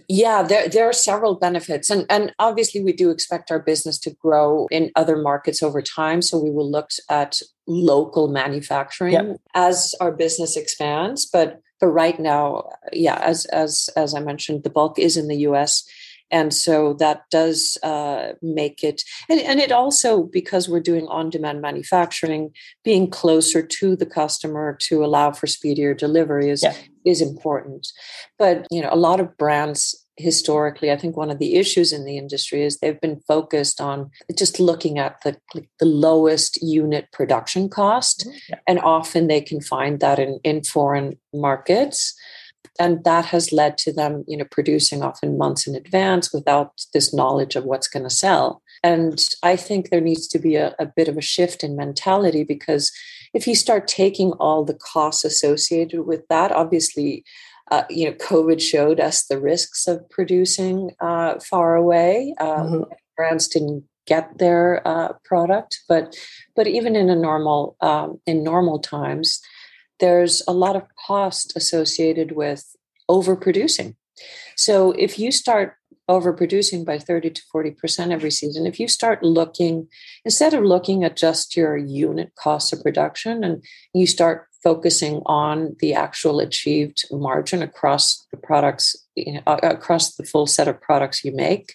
yeah, 0.08 0.42
there, 0.42 0.68
there 0.68 0.88
are 0.88 0.92
several 0.92 1.36
benefits. 1.36 1.90
And, 1.90 2.06
and 2.10 2.34
obviously, 2.38 2.82
we 2.82 2.92
do 2.92 3.10
expect 3.10 3.50
our 3.50 3.60
business 3.60 3.98
to 4.00 4.10
grow 4.10 4.66
in 4.70 4.90
other 4.96 5.16
markets 5.16 5.62
over 5.62 5.80
time. 5.80 6.22
So 6.22 6.38
we 6.38 6.50
will 6.50 6.70
look 6.70 6.90
at 7.08 7.40
local 7.66 8.28
manufacturing 8.28 9.12
yep. 9.12 9.40
as 9.54 9.94
our 10.00 10.12
business 10.12 10.56
expands. 10.56 11.26
But 11.26 11.60
but 11.78 11.88
right 11.88 12.18
now, 12.18 12.70
yeah, 12.92 13.16
as 13.16 13.44
as 13.46 13.90
as 13.96 14.14
I 14.14 14.20
mentioned, 14.20 14.64
the 14.64 14.70
bulk 14.70 14.98
is 14.98 15.16
in 15.16 15.28
the 15.28 15.38
US. 15.48 15.86
And 16.30 16.52
so 16.52 16.94
that 16.94 17.22
does 17.30 17.78
uh, 17.82 18.32
make 18.42 18.82
it 18.82 19.02
and, 19.28 19.40
and 19.40 19.60
it 19.60 19.72
also 19.72 20.24
because 20.24 20.68
we're 20.68 20.80
doing 20.80 21.06
on-demand 21.08 21.60
manufacturing 21.60 22.50
being 22.84 23.08
closer 23.08 23.62
to 23.62 23.96
the 23.96 24.06
customer 24.06 24.76
to 24.80 25.04
allow 25.04 25.30
for 25.30 25.46
speedier 25.46 25.94
delivery 25.94 26.50
is 26.50 26.62
yeah. 26.62 26.74
is 27.04 27.20
important 27.20 27.88
but 28.38 28.66
you 28.70 28.80
know 28.80 28.90
a 28.92 28.96
lot 28.96 29.20
of 29.20 29.36
brands 29.36 30.06
historically 30.18 30.90
i 30.90 30.96
think 30.96 31.16
one 31.16 31.30
of 31.30 31.38
the 31.38 31.56
issues 31.56 31.92
in 31.92 32.04
the 32.04 32.16
industry 32.16 32.62
is 32.62 32.78
they've 32.78 33.00
been 33.00 33.20
focused 33.28 33.80
on 33.80 34.10
just 34.34 34.58
looking 34.58 34.98
at 34.98 35.20
the 35.22 35.36
the 35.78 35.86
lowest 35.86 36.60
unit 36.62 37.06
production 37.12 37.68
cost 37.68 38.26
mm-hmm. 38.26 38.36
yeah. 38.48 38.58
and 38.66 38.80
often 38.80 39.26
they 39.26 39.40
can 39.40 39.60
find 39.60 40.00
that 40.00 40.18
in 40.18 40.40
in 40.42 40.62
foreign 40.64 41.18
markets 41.34 42.14
and 42.78 43.04
that 43.04 43.24
has 43.26 43.52
led 43.52 43.78
to 43.78 43.92
them 43.92 44.24
you 44.26 44.36
know 44.36 44.44
producing 44.50 45.02
often 45.02 45.38
months 45.38 45.66
in 45.66 45.74
advance 45.74 46.32
without 46.32 46.72
this 46.92 47.12
knowledge 47.14 47.56
of 47.56 47.64
what's 47.64 47.88
going 47.88 48.02
to 48.02 48.10
sell 48.10 48.62
and 48.82 49.26
i 49.42 49.56
think 49.56 49.90
there 49.90 50.00
needs 50.00 50.26
to 50.26 50.38
be 50.38 50.56
a, 50.56 50.74
a, 50.78 50.86
bit 50.86 51.08
of 51.08 51.16
a 51.16 51.22
shift 51.22 51.62
in 51.64 51.76
mentality 51.76 52.44
because 52.44 52.92
if 53.34 53.46
you 53.46 53.54
start 53.54 53.88
taking 53.88 54.32
all 54.32 54.64
the 54.64 54.74
costs 54.74 55.24
associated 55.24 56.06
with 56.06 56.26
that 56.28 56.52
obviously 56.52 57.24
uh, 57.70 57.84
you 57.90 58.06
know 58.06 58.16
covid 58.16 58.60
showed 58.60 59.00
us 59.00 59.26
the 59.26 59.40
risks 59.40 59.86
of 59.86 60.08
producing 60.10 60.90
uh, 61.00 61.38
far 61.40 61.74
away 61.76 62.34
uh, 62.38 62.62
mm-hmm. 62.62 62.82
brands 63.16 63.48
didn't 63.48 63.84
get 64.06 64.38
their 64.38 64.86
uh, 64.86 65.12
product 65.24 65.80
but 65.88 66.16
but 66.54 66.66
even 66.66 66.94
in 66.94 67.10
a 67.10 67.16
normal 67.16 67.76
um, 67.80 68.20
in 68.26 68.44
normal 68.44 68.78
times 68.78 69.40
there's 70.00 70.42
a 70.46 70.52
lot 70.52 70.76
of 70.76 70.84
cost 71.06 71.56
associated 71.56 72.32
with 72.32 72.76
overproducing. 73.10 73.96
So 74.56 74.92
if 74.92 75.18
you 75.18 75.30
start 75.30 75.76
overproducing 76.08 76.84
by 76.84 76.98
30 76.98 77.30
to 77.30 77.42
40% 77.54 78.12
every 78.12 78.30
season, 78.30 78.66
if 78.66 78.78
you 78.78 78.88
start 78.88 79.22
looking, 79.22 79.88
instead 80.24 80.54
of 80.54 80.64
looking 80.64 81.04
at 81.04 81.16
just 81.16 81.56
your 81.56 81.76
unit 81.76 82.32
cost 82.38 82.72
of 82.72 82.82
production 82.82 83.42
and 83.42 83.62
you 83.92 84.06
start 84.06 84.46
focusing 84.62 85.22
on 85.26 85.76
the 85.80 85.94
actual 85.94 86.40
achieved 86.40 87.04
margin 87.10 87.62
across 87.62 88.26
the 88.30 88.36
products, 88.36 88.96
you 89.14 89.34
know, 89.34 89.42
across 89.46 90.14
the 90.16 90.24
full 90.24 90.46
set 90.46 90.68
of 90.68 90.80
products 90.80 91.24
you 91.24 91.34
make, 91.34 91.74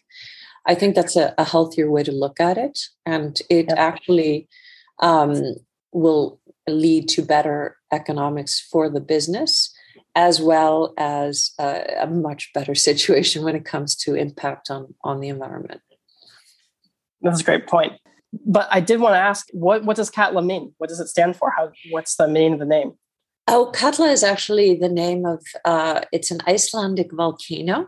I 0.65 0.75
think 0.75 0.95
that's 0.95 1.15
a, 1.15 1.33
a 1.37 1.43
healthier 1.43 1.89
way 1.89 2.03
to 2.03 2.11
look 2.11 2.39
at 2.39 2.57
it. 2.57 2.79
And 3.05 3.37
it 3.49 3.67
yeah. 3.69 3.75
actually 3.77 4.47
um, 4.99 5.55
will 5.91 6.39
lead 6.67 7.09
to 7.09 7.21
better 7.21 7.77
economics 7.91 8.59
for 8.59 8.89
the 8.89 9.01
business 9.01 9.73
as 10.15 10.41
well 10.41 10.93
as 10.97 11.51
a, 11.59 11.85
a, 12.01 12.07
much 12.07 12.51
better 12.53 12.75
situation 12.89 13.43
when 13.43 13.55
it 13.55 13.65
comes 13.65 13.95
to 13.95 14.15
impact 14.15 14.69
on 14.69 14.93
on 15.03 15.19
the 15.19 15.29
environment. 15.29 15.81
That's 17.21 17.41
a 17.41 17.43
great 17.43 17.67
point. 17.67 17.93
But 18.45 18.67
i 18.71 18.79
did 18.79 19.01
want 19.01 19.13
to 19.13 19.19
ask 19.19 19.47
what 19.51 19.83
what 19.83 19.97
does 19.97 20.09
katla 20.09 20.41
mean? 20.41 20.73
What 20.77 20.89
does 20.89 20.99
it 20.99 21.07
stand 21.07 21.35
for? 21.35 21.51
How 21.51 21.71
what's 21.91 22.15
the 22.15 22.27
meaning 22.27 22.53
of 22.53 22.59
the 22.59 22.65
name? 22.65 22.93
Oh 23.47 23.71
katla 23.73 24.07
is 24.07 24.23
actually 24.23 24.75
the 24.75 24.89
name 24.89 25.25
of 25.25 25.43
uh, 25.65 26.01
it's 26.11 26.31
an 26.31 26.39
icelandic 26.47 27.11
volcano. 27.11 27.87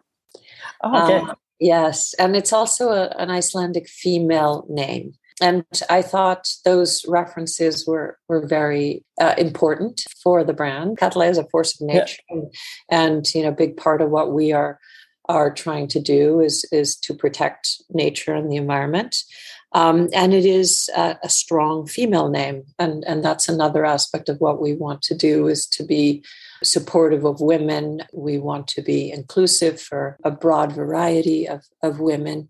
Oh, 0.83 1.03
okay. 1.03 1.17
Um, 1.17 1.35
yes 1.59 2.13
and 2.15 2.35
it's 2.35 2.51
also 2.51 2.89
a, 2.89 3.07
an 3.17 3.29
icelandic 3.29 3.87
female 3.87 4.65
name 4.67 5.13
and 5.41 5.65
I 5.89 6.01
thought 6.01 6.49
those 6.65 7.05
references 7.07 7.85
were 7.87 8.17
were 8.27 8.45
very 8.45 9.03
uh, 9.19 9.35
important 9.37 10.03
for 10.21 10.43
the 10.43 10.53
brand. 10.53 10.97
Katla 10.97 11.27
is 11.27 11.37
a 11.37 11.47
force 11.49 11.79
of 11.79 11.87
nature, 11.87 12.21
yeah. 12.29 12.35
and, 12.35 12.53
and, 12.89 13.33
you 13.33 13.43
know, 13.43 13.49
a 13.49 13.53
big 13.53 13.77
part 13.77 14.01
of 14.01 14.09
what 14.09 14.31
we 14.31 14.51
are 14.51 14.79
are 15.29 15.53
trying 15.53 15.87
to 15.87 15.99
do 15.99 16.39
is 16.39 16.65
is 16.71 16.95
to 16.97 17.13
protect 17.13 17.81
nature 17.89 18.33
and 18.33 18.51
the 18.51 18.57
environment. 18.57 19.15
Um, 19.75 20.09
and 20.13 20.35
it 20.35 20.45
is 20.45 20.87
a, 20.95 21.17
a, 21.23 21.29
strong 21.29 21.87
female 21.87 22.29
name, 22.29 22.63
and 22.77 23.03
and 23.07 23.25
that's 23.25 23.49
another 23.49 23.85
aspect 23.85 24.29
of 24.29 24.39
what 24.39 24.61
we 24.61 24.73
want 24.73 25.01
to 25.03 25.15
do 25.15 25.47
is 25.47 25.65
to 25.67 25.83
be 25.83 26.23
supportive 26.63 27.25
of 27.25 27.41
women. 27.41 28.03
We 28.13 28.37
want 28.37 28.67
to 28.67 28.83
be 28.83 29.11
inclusive 29.11 29.81
for 29.81 30.17
a 30.23 30.29
broad 30.29 30.73
variety 30.73 31.47
of 31.47 31.63
of 31.81 31.99
women, 31.99 32.49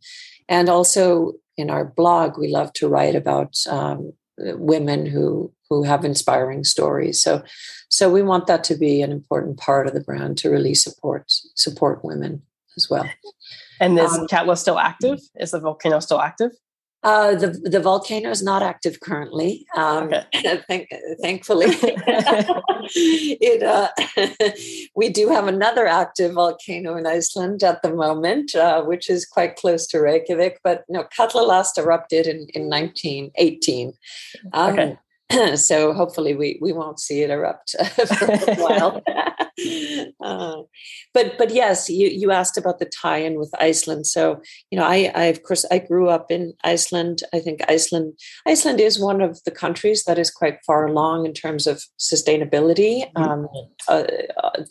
and 0.49 0.67
also 0.67 1.35
in 1.57 1.69
our 1.69 1.85
blog, 1.85 2.37
we 2.37 2.47
love 2.47 2.73
to 2.73 2.87
write 2.87 3.15
about 3.15 3.55
um, 3.69 4.13
women 4.37 5.05
who 5.05 5.51
who 5.69 5.83
have 5.83 6.05
inspiring 6.05 6.63
stories. 6.63 7.21
So, 7.21 7.43
so 7.89 8.11
we 8.11 8.21
want 8.21 8.45
that 8.47 8.63
to 8.65 8.75
be 8.75 9.01
an 9.01 9.11
important 9.11 9.57
part 9.57 9.87
of 9.87 9.93
the 9.93 10.01
brand 10.01 10.37
to 10.39 10.49
really 10.49 10.75
support 10.75 11.25
support 11.55 12.03
women 12.03 12.43
as 12.77 12.89
well. 12.89 13.09
And 13.79 13.97
is 13.97 14.11
um, 14.11 14.27
Katla 14.27 14.55
still 14.57 14.79
active? 14.79 15.19
Is 15.35 15.51
the 15.51 15.59
volcano 15.59 15.99
still 15.99 16.19
active? 16.19 16.51
Uh, 17.03 17.35
the 17.35 17.47
the 17.63 17.81
volcano 17.81 18.29
is 18.29 18.41
not 18.41 18.63
active 18.63 18.99
currently. 19.01 19.65
Um, 19.75 20.13
okay. 20.13 20.61
thank, 20.67 20.89
thankfully, 21.21 21.67
it 21.71 23.63
uh, 23.63 23.89
we 24.95 25.09
do 25.09 25.29
have 25.29 25.47
another 25.47 25.85
active 25.85 26.33
volcano 26.33 26.95
in 26.95 27.05
Iceland 27.05 27.61
at 27.63 27.81
the 27.81 27.93
moment, 27.93 28.55
uh, 28.55 28.83
which 28.83 29.09
is 29.09 29.25
quite 29.25 29.57
close 29.57 29.85
to 29.87 29.99
Reykjavik. 29.99 30.59
But 30.63 30.85
no, 30.87 31.03
Katla 31.03 31.41
last 31.41 31.77
erupted 31.77 32.25
in 32.25 32.47
in 32.53 32.69
1918. 32.69 33.93
Um, 34.53 34.73
okay. 34.73 34.97
so 35.55 35.93
hopefully 35.93 36.35
we 36.35 36.57
we 36.61 36.73
won't 36.73 36.99
see 36.99 37.21
it 37.21 37.29
erupt 37.29 37.75
for 37.95 38.25
a 38.25 38.55
while. 38.55 39.01
uh, 40.23 40.61
but 41.13 41.37
but 41.37 41.51
yes, 41.51 41.89
you 41.89 42.07
you 42.07 42.31
asked 42.31 42.57
about 42.57 42.79
the 42.79 42.85
tie-in 42.85 43.37
with 43.37 43.51
Iceland. 43.59 44.07
So 44.07 44.41
you 44.71 44.79
know, 44.79 44.85
I 44.85 45.11
I 45.13 45.23
of 45.25 45.43
course 45.43 45.65
I 45.69 45.79
grew 45.79 46.09
up 46.09 46.31
in 46.31 46.53
Iceland. 46.63 47.23
I 47.33 47.39
think 47.39 47.61
Iceland 47.69 48.17
Iceland 48.47 48.79
is 48.79 48.99
one 48.99 49.21
of 49.21 49.43
the 49.43 49.51
countries 49.51 50.05
that 50.05 50.17
is 50.17 50.31
quite 50.31 50.57
far 50.65 50.87
along 50.87 51.25
in 51.25 51.33
terms 51.33 51.67
of 51.67 51.83
sustainability. 51.99 53.11
Mm-hmm. 53.13 53.23
Um, 53.23 53.47
uh, 53.87 54.03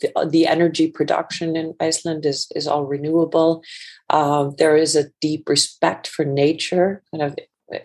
the, 0.01 0.11
uh, 0.15 0.25
the, 0.25 0.47
energy 0.47 0.91
production 0.91 1.55
in 1.55 1.73
Iceland 1.79 2.25
is 2.25 2.47
is 2.55 2.67
all 2.67 2.85
renewable. 2.85 3.63
Um, 4.09 4.53
there 4.57 4.75
is 4.75 4.95
a 4.95 5.09
deep 5.21 5.47
respect 5.47 6.07
for 6.07 6.25
nature, 6.25 7.01
kind 7.11 7.23
of 7.23 7.35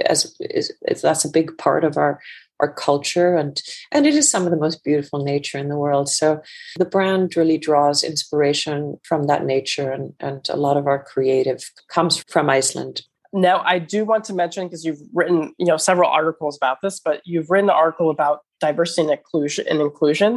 as 0.07 0.35
is, 0.41 0.73
that's 1.03 1.25
a 1.25 1.31
big 1.31 1.57
part 1.59 1.85
of 1.85 1.97
our 1.97 2.21
our 2.61 2.73
culture 2.73 3.37
and 3.37 3.63
and 3.93 4.07
it 4.07 4.15
is 4.15 4.31
some 4.31 4.45
of 4.45 4.51
the 4.51 4.57
most 4.57 4.85
beautiful 4.85 5.23
nature 5.23 5.59
in 5.59 5.69
the 5.69 5.77
world. 5.77 6.09
So 6.09 6.41
the 6.77 6.85
brand 6.85 7.37
really 7.37 7.59
draws 7.59 8.03
inspiration 8.03 8.99
from 9.05 9.27
that 9.27 9.45
nature 9.45 9.91
and 9.91 10.13
and 10.21 10.47
a 10.49 10.57
lot 10.57 10.77
of 10.77 10.87
our 10.87 11.03
creative 11.03 11.71
comes 11.89 12.25
from 12.29 12.51
iceland. 12.51 13.03
Now 13.33 13.63
i 13.65 13.79
do 13.79 14.05
want 14.05 14.25
to 14.25 14.33
mention 14.33 14.67
because 14.67 14.85
you've 14.85 15.01
written 15.13 15.55
you 15.59 15.67
know 15.67 15.77
several 15.77 16.11
articles 16.11 16.57
about 16.57 16.79
this 16.83 16.99
but 16.99 17.21
you've 17.27 17.51
written 17.51 17.69
an 17.69 17.77
article 17.77 18.11
about 18.11 18.41
diversity 18.59 19.03
and 19.03 19.11
inclusion 19.11 19.67
and 19.69 19.81
inclusion 19.81 20.35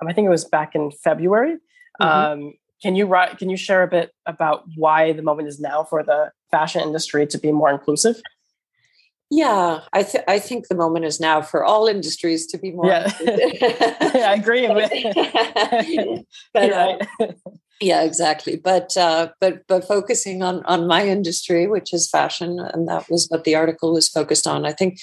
um, 0.00 0.08
i 0.08 0.12
think 0.12 0.26
it 0.26 0.30
was 0.30 0.44
back 0.44 0.74
in 0.74 0.90
february. 0.90 1.56
Mm-hmm. 2.00 2.04
um, 2.04 2.52
can 2.82 2.96
you 2.96 3.06
write 3.06 3.38
can 3.38 3.48
you 3.48 3.56
share 3.56 3.82
a 3.82 3.88
bit 3.88 4.12
about 4.26 4.64
why 4.76 5.12
the 5.12 5.22
moment 5.22 5.48
is 5.48 5.58
now 5.58 5.84
for 5.84 6.02
the 6.02 6.32
fashion 6.50 6.82
industry 6.82 7.26
to 7.26 7.38
be 7.38 7.50
more 7.50 7.70
inclusive 7.70 8.20
yeah, 9.30 9.80
I, 9.92 10.02
th- 10.02 10.24
I 10.28 10.38
think 10.38 10.68
the 10.68 10.74
moment 10.74 11.04
is 11.04 11.20
now 11.20 11.42
for 11.42 11.64
all 11.64 11.86
industries 11.86 12.46
to 12.48 12.58
be 12.58 12.72
more. 12.72 12.86
Yeah, 12.86 13.12
yeah 13.20 14.30
I 14.30 14.34
agree 14.34 14.68
with. 14.68 14.90
but, 16.54 16.72
uh, 16.72 16.98
yeah, 17.80 18.02
exactly. 18.02 18.56
But 18.56 18.96
uh, 18.96 19.28
but 19.40 19.66
but 19.66 19.86
focusing 19.86 20.42
on 20.42 20.64
on 20.66 20.86
my 20.86 21.06
industry, 21.06 21.66
which 21.66 21.92
is 21.92 22.08
fashion, 22.08 22.58
and 22.60 22.86
that 22.88 23.08
was 23.10 23.26
what 23.28 23.44
the 23.44 23.54
article 23.54 23.92
was 23.92 24.08
focused 24.08 24.46
on. 24.46 24.64
I 24.64 24.72
think 24.72 24.98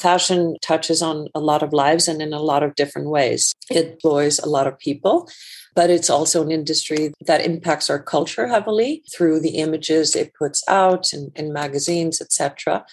fashion 0.00 0.56
touches 0.62 1.02
on 1.02 1.28
a 1.34 1.40
lot 1.40 1.62
of 1.62 1.72
lives 1.72 2.08
and 2.08 2.22
in 2.22 2.32
a 2.32 2.40
lot 2.40 2.62
of 2.62 2.74
different 2.74 3.10
ways. 3.10 3.52
It 3.70 3.86
employs 3.86 4.38
a 4.38 4.48
lot 4.48 4.66
of 4.66 4.78
people 4.78 5.28
but 5.74 5.90
it's 5.90 6.10
also 6.10 6.42
an 6.42 6.50
industry 6.50 7.12
that 7.26 7.44
impacts 7.44 7.90
our 7.90 8.00
culture 8.00 8.46
heavily 8.46 9.02
through 9.12 9.40
the 9.40 9.56
images 9.56 10.14
it 10.14 10.32
puts 10.34 10.62
out 10.68 11.12
in, 11.12 11.32
in 11.34 11.52
magazines, 11.52 12.20
etc. 12.20 12.84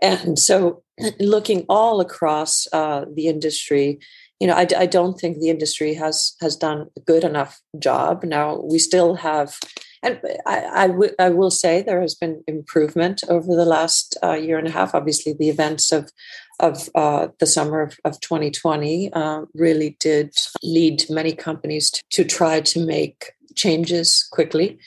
And 0.00 0.38
so, 0.38 0.82
looking 1.18 1.64
all 1.68 2.00
across 2.00 2.66
uh, 2.72 3.04
the 3.12 3.26
industry, 3.26 4.00
you 4.38 4.46
know, 4.46 4.54
I, 4.54 4.66
I, 4.76 4.86
don't 4.86 5.18
think 5.18 5.38
the 5.38 5.50
industry 5.50 5.94
has 5.94 6.34
has 6.40 6.56
done 6.56 6.88
a 6.96 7.00
good 7.00 7.24
enough 7.24 7.60
job. 7.78 8.24
Now 8.24 8.60
we 8.62 8.78
still 8.78 9.16
have, 9.16 9.58
and 10.02 10.18
I, 10.46 10.84
I, 10.84 10.86
w- 10.86 11.14
I 11.18 11.28
will 11.28 11.50
say 11.50 11.82
there 11.82 12.00
has 12.00 12.14
been 12.14 12.42
improvement 12.46 13.22
over 13.28 13.54
the 13.54 13.66
last 13.66 14.16
uh, 14.22 14.32
year 14.32 14.58
and 14.58 14.66
a 14.66 14.70
half. 14.70 14.94
Obviously, 14.94 15.34
the 15.34 15.50
events 15.50 15.92
of 15.92 16.10
of 16.58 16.88
uh, 16.94 17.28
the 17.38 17.46
summer 17.46 17.80
of, 17.80 17.98
of 18.04 18.20
2020 18.20 19.12
uh, 19.12 19.42
really 19.54 19.96
did 19.98 20.34
lead 20.62 21.04
many 21.08 21.32
companies 21.32 21.90
to, 21.90 22.02
to 22.10 22.24
try 22.24 22.60
to 22.60 22.84
make 22.84 23.32
changes 23.56 24.26
quickly 24.30 24.78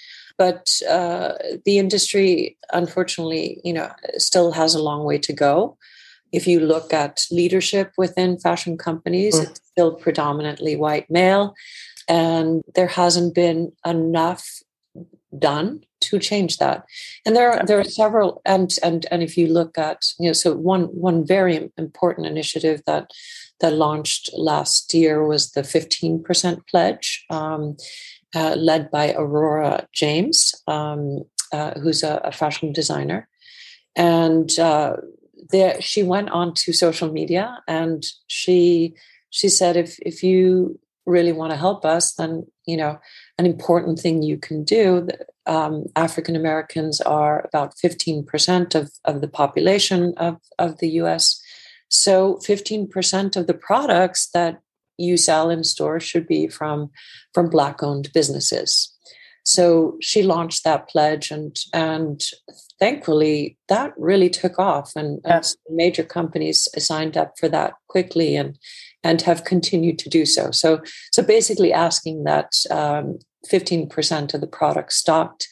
but 0.43 0.67
uh, 0.89 1.33
the 1.63 1.77
industry 1.77 2.57
unfortunately 2.73 3.61
you 3.63 3.73
know 3.77 3.89
still 4.17 4.51
has 4.51 4.75
a 4.75 4.83
long 4.89 5.05
way 5.05 5.17
to 5.17 5.33
go 5.33 5.77
if 6.33 6.47
you 6.47 6.59
look 6.59 6.93
at 6.93 7.25
leadership 7.31 7.93
within 7.97 8.37
fashion 8.37 8.77
companies 8.77 9.35
mm. 9.35 9.43
it's 9.43 9.61
still 9.71 9.93
predominantly 9.95 10.75
white 10.75 11.09
male 11.09 11.55
and 12.09 12.61
there 12.75 12.91
hasn't 13.01 13.33
been 13.33 13.71
enough 13.85 14.43
done 15.39 15.81
to 16.01 16.19
change 16.19 16.57
that 16.57 16.83
and 17.25 17.35
there 17.35 17.49
are 17.51 17.65
there 17.65 17.79
are 17.79 17.95
several 18.01 18.41
and 18.45 18.69
and 18.83 19.05
and 19.11 19.23
if 19.23 19.37
you 19.37 19.47
look 19.47 19.77
at 19.77 19.99
you 20.19 20.27
know 20.27 20.33
so 20.33 20.53
one 20.53 20.83
one 21.09 21.25
very 21.25 21.71
important 21.77 22.27
initiative 22.27 22.81
that 22.85 23.09
that 23.61 23.73
launched 23.73 24.29
last 24.33 24.93
year 24.93 25.25
was 25.25 25.51
the 25.51 25.61
15% 25.61 26.67
pledge 26.67 27.25
um, 27.29 27.77
uh, 28.35 28.55
led 28.55 28.89
by 28.91 29.13
aurora 29.13 29.87
james 29.93 30.53
um, 30.67 31.23
uh, 31.53 31.79
who's 31.79 32.01
a, 32.01 32.19
a, 32.23 32.31
fashion 32.31 32.73
designer. 32.73 33.27
And 33.95 34.49
uh, 34.57 34.95
there 35.51 35.79
she 35.81 36.01
went 36.01 36.29
on 36.31 36.53
to 36.55 36.73
social 36.73 37.11
media 37.11 37.61
and 37.67 38.03
she 38.27 38.95
she 39.29 39.49
said 39.49 39.77
if 39.77 39.99
if 39.99 40.23
you 40.23 40.79
really 41.05 41.33
want 41.33 41.51
to 41.51 41.57
help 41.57 41.83
us 41.85 42.13
then 42.13 42.45
you 42.65 42.77
know 42.77 42.97
an 43.37 43.45
important 43.45 43.99
thing 43.99 44.23
you 44.23 44.37
can 44.37 44.63
do 44.63 45.07
um, 45.45 45.85
african 45.95 46.35
americans 46.35 47.01
are 47.01 47.45
about 47.45 47.75
15% 47.75 48.73
of, 48.73 48.91
of 49.03 49.21
the 49.21 49.27
population 49.27 50.13
of, 50.17 50.37
of 50.57 50.79
the 50.79 50.87
us 50.87 51.41
so 51.89 52.39
15% 52.47 53.35
of 53.35 53.47
the 53.47 53.53
products 53.53 54.29
that 54.33 54.61
you 54.97 55.17
sell 55.17 55.49
in 55.49 55.63
stores 55.63 56.03
should 56.03 56.27
be 56.27 56.47
from 56.47 56.91
from 57.33 57.49
black 57.49 57.81
owned 57.83 58.11
businesses. 58.13 58.89
So 59.45 59.97
she 60.01 60.23
launched 60.23 60.63
that 60.63 60.87
pledge 60.87 61.29
and 61.29 61.55
and 61.73 62.21
thankfully 62.79 63.57
that 63.67 63.93
really 63.97 64.29
took 64.29 64.57
off 64.57 64.91
and, 64.95 65.19
and 65.25 65.45
major 65.69 66.03
companies 66.03 66.67
signed 66.77 67.17
up 67.17 67.33
for 67.39 67.49
that 67.49 67.73
quickly 67.87 68.35
and 68.35 68.57
and 69.03 69.21
have 69.21 69.43
continued 69.43 69.99
to 69.99 70.09
do 70.09 70.25
so. 70.25 70.51
So 70.51 70.81
so 71.11 71.23
basically 71.23 71.73
asking 71.73 72.23
that 72.23 72.53
um, 72.71 73.19
15% 73.51 74.33
of 74.33 74.39
the 74.39 74.47
products 74.47 74.95
stocked 74.95 75.47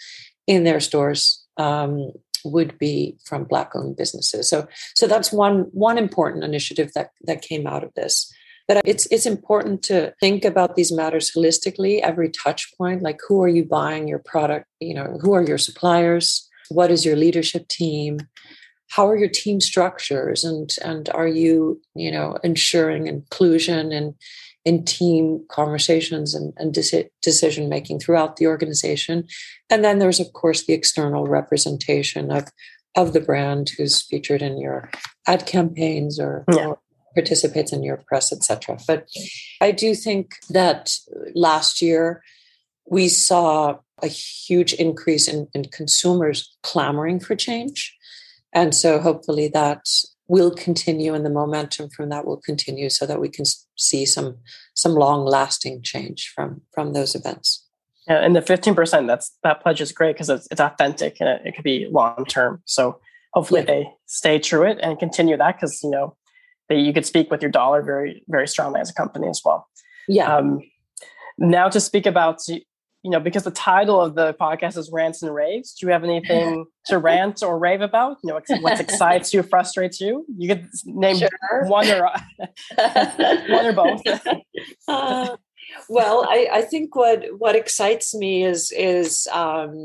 in 0.48 0.63
their 0.63 0.79
stores 0.79 1.45
um, 1.57 2.12
would 2.45 2.77
be 2.79 3.17
from 3.25 3.43
black 3.43 3.75
owned 3.75 3.98
businesses. 3.98 4.50
So 4.50 4.67
so 4.95 5.05
that's 5.05 5.33
one 5.33 5.67
one 5.74 5.98
important 5.98 6.45
initiative 6.45 6.91
that 6.95 7.10
that 7.24 7.41
came 7.41 7.67
out 7.67 7.83
of 7.83 7.93
this 7.95 8.31
but 8.72 8.82
it's 8.86 9.06
it's 9.08 9.25
important 9.25 9.84
to 9.84 10.13
think 10.22 10.46
about 10.46 10.75
these 10.75 10.94
matters 10.94 11.30
holistically 11.36 12.00
every 12.00 12.30
touch 12.30 12.72
point 12.78 13.01
like 13.01 13.20
who 13.28 13.44
are 13.44 13.50
you 13.50 13.66
buying 13.66 14.08
your 14.08 14.20
product 14.20 14.66
you 14.80 14.94
know 14.94 15.18
who 15.22 15.34
are 15.34 15.44
your 15.44 15.58
suppliers? 15.58 16.48
What 16.70 16.90
is 16.90 17.06
your 17.06 17.18
leadership 17.18 17.68
team? 17.68 18.20
How 18.92 19.10
are 19.10 19.18
your 19.18 19.30
team 19.30 19.60
structures? 19.60 20.46
And 20.46 20.70
and 20.86 21.10
are 21.10 21.28
you 21.28 21.82
you 21.96 22.12
know 22.12 22.38
ensuring 22.46 23.08
inclusion 23.08 23.92
and 23.92 24.16
in 24.63 24.86
team 24.86 25.44
conversations 25.50 26.34
and, 26.36 26.54
and 26.56 26.74
decision 27.22 27.68
making 27.68 28.00
throughout 28.00 28.38
the 28.38 28.48
organization? 28.48 29.25
And 29.70 29.84
then 29.84 30.00
there's 30.00 30.22
of 30.22 30.32
course 30.32 30.66
the 30.66 30.74
external 30.74 31.28
representation 31.28 32.32
of 32.32 32.46
of 32.96 33.12
the 33.12 33.22
brand 33.22 33.72
who's 33.75 34.01
featured 34.01 34.42
in 34.42 34.58
your 34.60 34.90
ad 35.28 35.46
campaigns 35.46 36.20
or, 36.20 36.46
yeah. 36.54 36.68
or 36.68 36.80
participates 37.13 37.74
in 37.74 37.84
your 37.84 37.98
press, 38.08 38.32
etc. 38.32 38.77
But 38.88 39.08
I 39.60 39.72
do 39.72 39.96
think 39.96 40.36
that 40.50 40.94
last 41.34 41.82
year 41.82 42.24
we 42.86 43.08
saw 43.08 43.77
a 44.01 44.08
huge 44.08 44.74
increase 44.74 45.27
in, 45.27 45.48
in 45.53 45.65
consumers 45.65 46.56
clamoring 46.63 47.20
for 47.20 47.36
change. 47.36 47.96
And 48.53 48.75
so 48.75 49.00
hopefully 49.00 49.48
that 49.50 49.86
will 50.27 50.51
continue 50.51 51.13
and 51.13 51.25
the 51.25 51.30
momentum 51.30 51.89
from 51.89 52.10
that 52.10 52.25
will 52.25 52.38
continue 52.38 52.89
so 52.89 53.06
that 53.06 53.20
we 53.20 53.30
can 53.30 53.46
see 53.77 54.06
some 54.06 54.38
some 54.75 54.94
long 54.94 55.25
lasting 55.25 55.82
change 55.84 56.32
from 56.34 56.62
from 56.74 56.94
those 56.94 57.15
events. 57.15 57.68
Yeah, 58.08 58.25
and 58.25 58.36
the 58.36 58.41
15% 58.41 59.08
that's 59.08 59.32
that 59.44 59.62
pledge 59.62 59.80
is 59.80 59.91
great 59.91 60.15
because 60.15 60.30
it's, 60.30 60.48
it's 60.50 60.62
authentic 60.62 61.18
and 61.20 61.30
it, 61.30 61.41
it 61.46 61.56
could 61.56 61.63
be 61.63 61.88
long 61.91 62.25
term. 62.27 62.62
So 62.65 63.00
hopefully 63.34 63.62
yeah. 63.62 63.65
they 63.68 63.94
stay 64.06 64.39
true 64.39 64.63
it 64.63 64.80
and 64.82 64.98
continue 64.98 65.38
that 65.38 65.58
because 65.58 65.82
you 65.84 65.89
know 65.89 66.15
that 66.72 66.80
you 66.80 66.94
could 66.94 67.06
speak 67.06 67.30
with 67.30 67.42
your 67.42 67.51
dollar 67.51 67.82
very 67.82 68.24
very 68.28 68.48
strongly 68.48 68.80
as 68.80 68.90
a 68.90 68.94
company 68.94 69.28
as 69.28 69.42
well. 69.44 69.68
Yeah. 70.08 70.36
Um, 70.36 70.62
now 71.38 71.68
to 71.70 71.80
speak 71.80 72.06
about 72.06 72.40
you 72.48 73.10
know 73.10 73.20
because 73.20 73.44
the 73.44 73.51
title 73.51 74.00
of 74.00 74.16
the 74.16 74.34
podcast 74.36 74.78
is 74.78 74.90
rants 74.92 75.22
and 75.22 75.34
raves. 75.34 75.74
Do 75.74 75.86
you 75.86 75.92
have 75.92 76.04
anything 76.04 76.66
to 76.86 76.98
rant 76.98 77.44
or 77.44 77.60
rave 77.60 77.82
about? 77.82 78.18
You 78.24 78.30
know 78.30 78.40
what 78.62 78.80
excites 78.80 79.34
you, 79.34 79.44
frustrates 79.44 80.00
you? 80.00 80.25
You 80.38 80.48
could 80.48 80.68
name 80.86 81.18
sure. 81.18 81.29
one 81.66 81.90
or 81.90 82.03
one 83.50 83.66
or 83.66 83.74
both. 83.74 84.01
Uh, 84.88 85.36
well, 85.90 86.25
I, 86.29 86.48
I, 86.51 86.62
think 86.62 86.96
what 86.96 87.25
what 87.38 87.55
excites 87.55 88.14
me 88.14 88.44
is 88.44 88.72
is 88.72 89.27
um, 89.31 89.75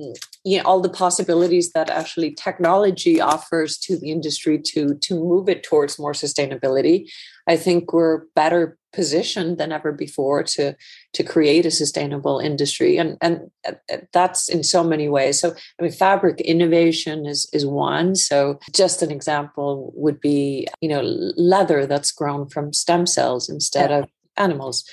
you 0.45 0.59
know 0.59 0.65
all 0.65 0.81
the 0.81 0.89
possibilities 0.89 1.73
that 1.73 1.91
actually 1.91 2.33
technology 2.33 3.21
offers 3.21 3.79
to 3.79 3.97
the 3.97 4.11
industry 4.11 4.61
to 4.67 4.95
to 4.95 5.15
move 5.15 5.49
it 5.49 5.63
towards 5.63 5.99
more 5.99 6.13
sustainability. 6.13 7.11
I 7.49 7.57
think 7.57 7.93
we're 7.93 8.25
better 8.35 8.79
positioned 8.93 9.59
than 9.59 9.73
ever 9.73 9.93
before 9.93 10.43
to 10.43 10.75
to 11.13 11.23
create 11.23 11.67
a 11.67 11.71
sustainable 11.71 12.39
industry, 12.39 12.97
and 12.97 13.19
and 13.21 13.51
uh, 13.69 13.99
that's 14.13 14.49
in 14.49 14.63
so 14.63 14.83
many 14.83 15.09
ways. 15.09 15.41
So 15.41 15.55
I 15.79 15.83
mean, 15.83 15.93
fabric 15.93 16.41
innovation 16.41 17.27
is 17.27 17.49
is 17.53 17.67
one. 17.67 18.15
So 18.15 18.59
just 18.73 19.03
an 19.03 19.11
example 19.11 19.93
would 19.95 20.21
be 20.21 20.67
you 20.81 20.89
know 20.89 21.03
leather 21.37 21.87
that's 21.87 22.13
grown 22.13 22.49
from 22.49 22.73
stem 22.73 23.07
cells 23.07 23.49
instead 23.49 23.93
of 23.93 24.09
animals 24.37 24.85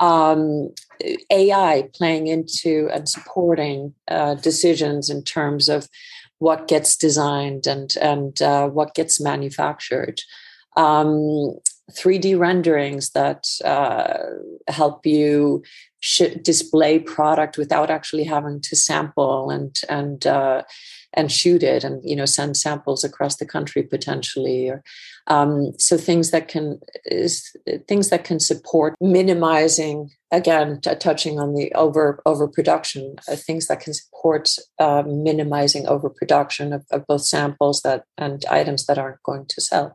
um, 0.00 0.70
AI 1.30 1.88
playing 1.94 2.26
into 2.26 2.88
and 2.92 3.08
supporting 3.08 3.94
uh, 4.08 4.34
decisions 4.34 5.08
in 5.08 5.22
terms 5.22 5.68
of 5.68 5.88
what 6.38 6.68
gets 6.68 6.96
designed 6.96 7.66
and 7.66 7.94
and 8.00 8.42
uh, 8.42 8.66
what 8.68 8.94
gets 8.94 9.20
manufactured. 9.20 10.20
Um, 10.76 11.58
3D 11.92 12.38
renderings 12.38 13.10
that 13.10 13.46
uh, 13.64 14.18
help 14.68 15.04
you 15.04 15.62
sh- 16.00 16.36
display 16.42 16.98
product 16.98 17.58
without 17.58 17.90
actually 17.90 18.24
having 18.24 18.60
to 18.62 18.76
sample 18.76 19.50
and 19.50 19.80
and 19.88 20.26
uh, 20.26 20.62
and 21.14 21.32
shoot 21.32 21.62
it 21.62 21.84
and 21.84 22.00
you 22.08 22.14
know 22.14 22.24
send 22.24 22.56
samples 22.56 23.04
across 23.04 23.36
the 23.36 23.46
country 23.46 23.82
potentially 23.82 24.68
or 24.68 24.82
um, 25.26 25.72
so 25.78 25.96
things 25.96 26.30
that 26.30 26.48
can 26.48 26.80
is 27.04 27.54
things 27.88 28.10
that 28.10 28.24
can 28.24 28.40
support 28.40 28.94
minimizing 29.00 30.10
again 30.30 30.80
t- 30.80 30.94
touching 30.96 31.38
on 31.38 31.54
the 31.54 31.72
over 31.72 32.22
overproduction 32.26 33.16
uh, 33.28 33.36
things 33.36 33.66
that 33.66 33.80
can 33.80 33.94
support 33.94 34.56
uh, 34.78 35.02
minimizing 35.06 35.86
overproduction 35.86 36.72
of, 36.72 36.84
of 36.90 37.06
both 37.06 37.24
samples 37.24 37.82
that 37.82 38.04
and 38.18 38.44
items 38.46 38.86
that 38.86 38.98
aren't 38.98 39.22
going 39.22 39.46
to 39.46 39.60
sell 39.60 39.94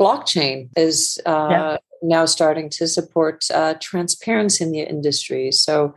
blockchain 0.00 0.68
is 0.76 1.18
uh, 1.26 1.48
yeah. 1.50 1.76
Now 2.02 2.24
starting 2.24 2.68
to 2.70 2.86
support 2.86 3.44
uh, 3.52 3.74
transparency 3.80 4.64
in 4.64 4.72
the 4.72 4.80
industry. 4.80 5.52
So, 5.52 5.94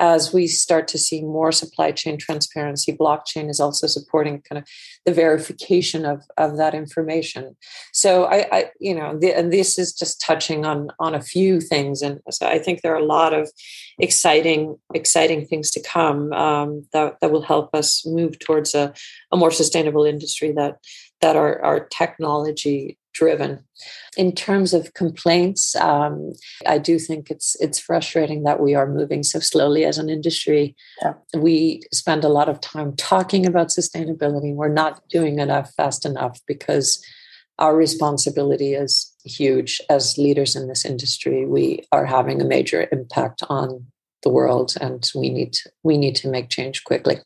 as 0.00 0.32
we 0.32 0.46
start 0.46 0.86
to 0.88 0.98
see 0.98 1.22
more 1.22 1.50
supply 1.50 1.90
chain 1.90 2.18
transparency, 2.18 2.96
blockchain 2.96 3.50
is 3.50 3.58
also 3.58 3.88
supporting 3.88 4.40
kind 4.42 4.60
of 4.60 4.68
the 5.04 5.12
verification 5.12 6.04
of, 6.04 6.22
of 6.36 6.56
that 6.56 6.72
information. 6.72 7.56
So, 7.92 8.24
I, 8.24 8.46
I 8.52 8.64
you 8.78 8.94
know, 8.94 9.18
the, 9.18 9.36
and 9.36 9.52
this 9.52 9.78
is 9.78 9.92
just 9.92 10.20
touching 10.20 10.64
on 10.64 10.90
on 11.00 11.14
a 11.14 11.22
few 11.22 11.60
things, 11.60 12.02
and 12.02 12.20
so 12.30 12.46
I 12.46 12.58
think 12.58 12.82
there 12.82 12.94
are 12.94 13.00
a 13.00 13.04
lot 13.04 13.34
of 13.34 13.50
exciting 13.98 14.76
exciting 14.94 15.46
things 15.46 15.70
to 15.72 15.82
come 15.82 16.32
um, 16.32 16.86
that 16.92 17.16
that 17.20 17.30
will 17.30 17.42
help 17.42 17.74
us 17.74 18.06
move 18.06 18.38
towards 18.38 18.74
a, 18.74 18.92
a 19.32 19.36
more 19.36 19.50
sustainable 19.50 20.04
industry 20.04 20.52
that 20.52 20.78
that 21.20 21.36
our, 21.36 21.60
our 21.62 21.80
technology 21.80 22.98
driven. 23.18 23.64
In 24.16 24.32
terms 24.32 24.72
of 24.72 24.94
complaints, 24.94 25.74
um, 25.76 26.32
I 26.66 26.78
do 26.78 26.98
think 26.98 27.30
it's 27.30 27.56
it's 27.60 27.78
frustrating 27.78 28.44
that 28.44 28.60
we 28.60 28.74
are 28.74 28.86
moving 28.86 29.22
so 29.22 29.40
slowly 29.40 29.84
as 29.84 29.98
an 29.98 30.08
industry. 30.08 30.76
Yeah. 31.02 31.14
We 31.36 31.82
spend 31.92 32.24
a 32.24 32.28
lot 32.28 32.48
of 32.48 32.60
time 32.60 32.94
talking 32.96 33.46
about 33.46 33.68
sustainability. 33.68 34.54
We're 34.54 34.68
not 34.68 35.02
doing 35.08 35.38
enough 35.38 35.74
fast 35.74 36.06
enough 36.06 36.40
because 36.46 37.04
our 37.58 37.74
responsibility 37.74 38.74
is 38.74 39.12
huge 39.24 39.80
as 39.90 40.16
leaders 40.16 40.54
in 40.54 40.68
this 40.68 40.84
industry. 40.84 41.44
We 41.44 41.82
are 41.90 42.06
having 42.06 42.40
a 42.40 42.44
major 42.56 42.88
impact 42.92 43.42
on 43.48 43.86
the 44.22 44.30
world, 44.30 44.74
and 44.80 45.10
we 45.14 45.28
need 45.30 45.52
to, 45.54 45.70
we 45.82 45.96
need 45.96 46.14
to 46.16 46.28
make 46.28 46.50
change 46.50 46.84
quickly 46.84 47.18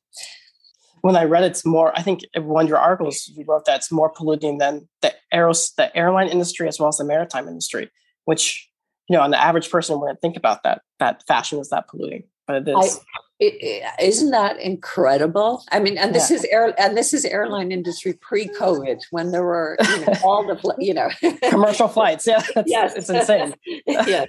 when 1.03 1.17
I 1.17 1.25
read 1.25 1.45
it's 1.45 1.67
more, 1.67 1.93
I 1.97 2.03
think 2.03 2.23
uh, 2.37 2.41
one 2.41 2.65
of 2.65 2.69
your 2.69 2.79
articles 2.79 3.31
you 3.37 3.45
wrote 3.47 3.67
that 3.67 3.77
it's 3.77 3.93
more 3.93 4.09
polluting 4.09 4.59
than 4.59 4.88
the 5.03 5.12
aeros, 5.35 5.75
the 5.77 5.95
airline 5.97 6.29
industry 6.29 6.67
as 6.69 6.81
well 6.81 6.88
as 6.88 6.97
the 6.97 7.05
maritime 7.05 7.49
industry, 7.49 7.91
which 8.25 8.69
you 9.09 9.17
know, 9.17 9.23
on 9.23 9.31
the 9.31 9.41
average 9.41 9.69
person 9.71 10.01
wouldn't 10.01 10.21
think 10.21 10.37
about 10.37 10.62
that 10.62 10.81
that 10.99 11.23
fashion 11.27 11.59
is 11.59 11.69
that 11.71 11.88
polluting, 11.88 12.25
but 12.47 12.57
it 12.57 12.69
is. 12.71 13.01
Is 13.43 13.83
isn't 14.01 14.31
that 14.31 14.61
incredible? 14.61 15.65
I 15.73 15.81
mean, 15.81 15.99
and 15.99 16.15
this 16.15 16.31
yeah. 16.31 16.37
is 16.37 16.45
air 16.45 16.75
and 16.81 16.97
this 16.97 17.13
is 17.13 17.25
airline 17.25 17.73
industry 17.73 18.15
pre-COVID 18.15 19.01
when 19.11 19.33
there 19.33 19.43
were 19.43 19.77
you 19.81 20.07
know, 20.07 20.13
all 20.25 20.47
the 20.47 20.75
you 20.79 20.95
know 20.95 21.09
commercial 21.49 21.89
flights. 21.89 22.27
Yeah, 22.27 22.43
it's, 22.57 22.71
yes, 22.71 22.95
it's 22.95 23.11
insane. 23.11 23.55
yeah, 23.87 24.27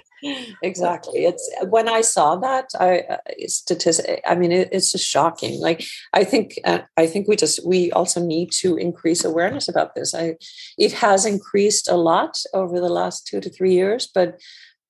exactly. 0.62 1.24
It's 1.24 1.48
when 1.68 1.88
I 1.88 2.00
saw 2.00 2.36
that 2.36 2.70
I 2.78 3.00
uh, 3.00 3.16
statistic. 3.46 4.22
I 4.26 4.34
mean, 4.34 4.52
it, 4.52 4.68
it's 4.72 4.92
just 4.92 5.06
shocking. 5.06 5.60
Like 5.60 5.84
I 6.12 6.24
think 6.24 6.58
uh, 6.64 6.80
I 6.96 7.06
think 7.06 7.28
we 7.28 7.36
just 7.36 7.64
we 7.66 7.92
also 7.92 8.20
need 8.20 8.50
to 8.62 8.76
increase 8.76 9.24
awareness 9.24 9.68
about 9.68 9.94
this. 9.94 10.14
I 10.14 10.36
it 10.76 10.92
has 10.92 11.24
increased 11.24 11.88
a 11.88 11.96
lot 11.96 12.42
over 12.52 12.80
the 12.80 12.88
last 12.88 13.26
two 13.26 13.40
to 13.40 13.50
three 13.50 13.74
years, 13.74 14.08
but 14.12 14.40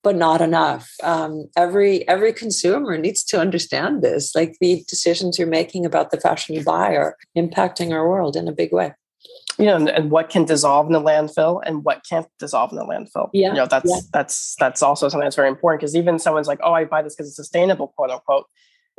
but 0.05 0.15
not 0.15 0.41
enough. 0.41 0.93
Um, 1.03 1.47
every 1.57 2.07
every 2.07 2.33
consumer 2.33 2.97
needs 2.99 3.25
to 3.25 3.41
understand 3.41 4.03
this. 4.03 4.35
Like 4.35 4.57
the 4.61 4.85
decisions 4.87 5.39
you're 5.39 5.49
making 5.49 5.85
about 5.85 6.11
the 6.11 6.21
fashion 6.21 6.55
you 6.55 6.63
buy 6.63 6.95
are 6.95 7.17
impacting 7.37 7.91
our 7.91 8.09
world 8.09 8.37
in 8.37 8.47
a 8.47 8.53
big 8.53 8.73
way. 8.73 8.93
You 9.59 9.67
know, 9.67 9.77
and, 9.77 9.89
and 9.89 10.11
what 10.11 10.31
can 10.31 10.45
dissolve 10.45 10.87
in 10.87 10.93
the 10.93 11.01
landfill 11.01 11.63
and 11.65 11.85
what 11.85 12.03
can't 12.09 12.27
dissolve 12.39 12.73
in 12.73 12.79
the 12.79 12.85
landfill. 12.85 13.31
Yeah, 13.33 13.49
you 13.49 13.55
know, 13.55 13.67
that's 13.67 13.91
yeah. 13.91 14.01
that's 14.13 14.55
that's 14.61 14.83
also 14.83 15.09
something 15.09 15.25
that's 15.25 15.37
very 15.37 15.49
important 15.49 15.81
because 15.81 15.97
even 15.97 16.19
someone's 16.19 16.49
like, 16.49 16.61
"Oh, 16.63 16.73
I 16.73 16.85
buy 16.85 17.03
this 17.03 17.15
because 17.17 17.29
it's 17.29 17.37
sustainable," 17.37 17.89
quote 17.97 18.11
unquote, 18.11 18.47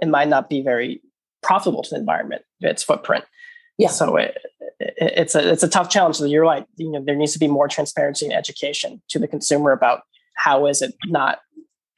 it 0.02 0.08
might 0.08 0.28
not 0.28 0.50
be 0.50 0.62
very 0.62 1.02
profitable 1.44 1.84
to 1.84 1.90
the 1.92 1.98
environment, 1.98 2.42
its 2.62 2.84
footprint. 2.84 3.26
Yeah. 3.78 3.90
So 3.90 4.16
it, 4.16 4.38
it, 4.80 4.96
it's 4.98 5.36
a 5.36 5.52
it's 5.52 5.64
a 5.64 5.68
tough 5.68 5.90
challenge. 5.90 6.16
So 6.16 6.26
you're 6.26 6.46
like, 6.46 6.66
you 6.78 6.90
know, 6.92 7.04
there 7.06 7.16
needs 7.16 7.34
to 7.34 7.40
be 7.40 7.48
more 7.48 7.68
transparency 7.68 8.26
and 8.26 8.34
education 8.34 9.02
to 9.10 9.20
the 9.20 9.28
consumer 9.28 9.72
about 9.72 10.02
how 10.36 10.66
is 10.68 10.82
it 10.82 10.94
not 11.06 11.40